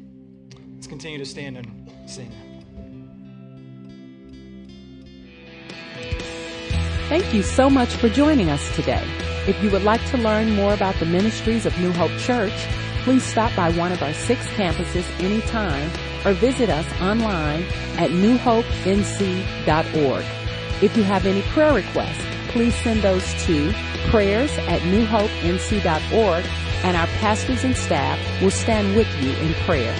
Let's 0.80 0.88
continue 0.88 1.18
to 1.18 1.26
stand 1.26 1.58
and 1.58 1.68
sing. 2.06 2.32
Thank 7.10 7.34
you 7.34 7.42
so 7.42 7.68
much 7.68 7.96
for 7.96 8.08
joining 8.08 8.48
us 8.48 8.74
today. 8.74 9.04
If 9.46 9.62
you 9.62 9.68
would 9.72 9.82
like 9.82 10.02
to 10.06 10.16
learn 10.16 10.52
more 10.52 10.72
about 10.72 10.94
the 10.94 11.04
ministries 11.04 11.66
of 11.66 11.78
New 11.80 11.92
Hope 11.92 12.18
Church, 12.20 12.54
please 13.04 13.22
stop 13.22 13.54
by 13.54 13.70
one 13.72 13.92
of 13.92 14.02
our 14.02 14.14
six 14.14 14.46
campuses 14.52 15.04
anytime 15.22 15.90
or 16.24 16.32
visit 16.32 16.70
us 16.70 16.90
online 16.98 17.62
at 17.98 18.10
newhopenc.org. 18.12 20.24
If 20.82 20.96
you 20.96 21.02
have 21.02 21.26
any 21.26 21.42
prayer 21.42 21.74
requests, 21.74 22.24
please 22.48 22.74
send 22.76 23.02
those 23.02 23.34
to 23.44 23.70
prayers 24.08 24.56
at 24.60 24.80
newhopenc.org 24.80 26.46
and 26.84 26.96
our 26.96 27.06
pastors 27.18 27.64
and 27.64 27.76
staff 27.76 28.18
will 28.40 28.50
stand 28.50 28.96
with 28.96 29.22
you 29.22 29.32
in 29.32 29.52
prayer. 29.66 29.94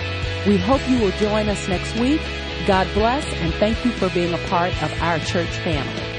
We 0.47 0.57
hope 0.57 0.80
you 0.88 0.99
will 0.99 1.11
join 1.12 1.49
us 1.49 1.68
next 1.68 1.99
week. 1.99 2.20
God 2.66 2.88
bless 2.95 3.26
and 3.26 3.53
thank 3.55 3.84
you 3.84 3.91
for 3.91 4.09
being 4.11 4.32
a 4.32 4.38
part 4.49 4.72
of 4.82 4.93
our 5.03 5.18
church 5.20 5.49
family. 5.59 6.09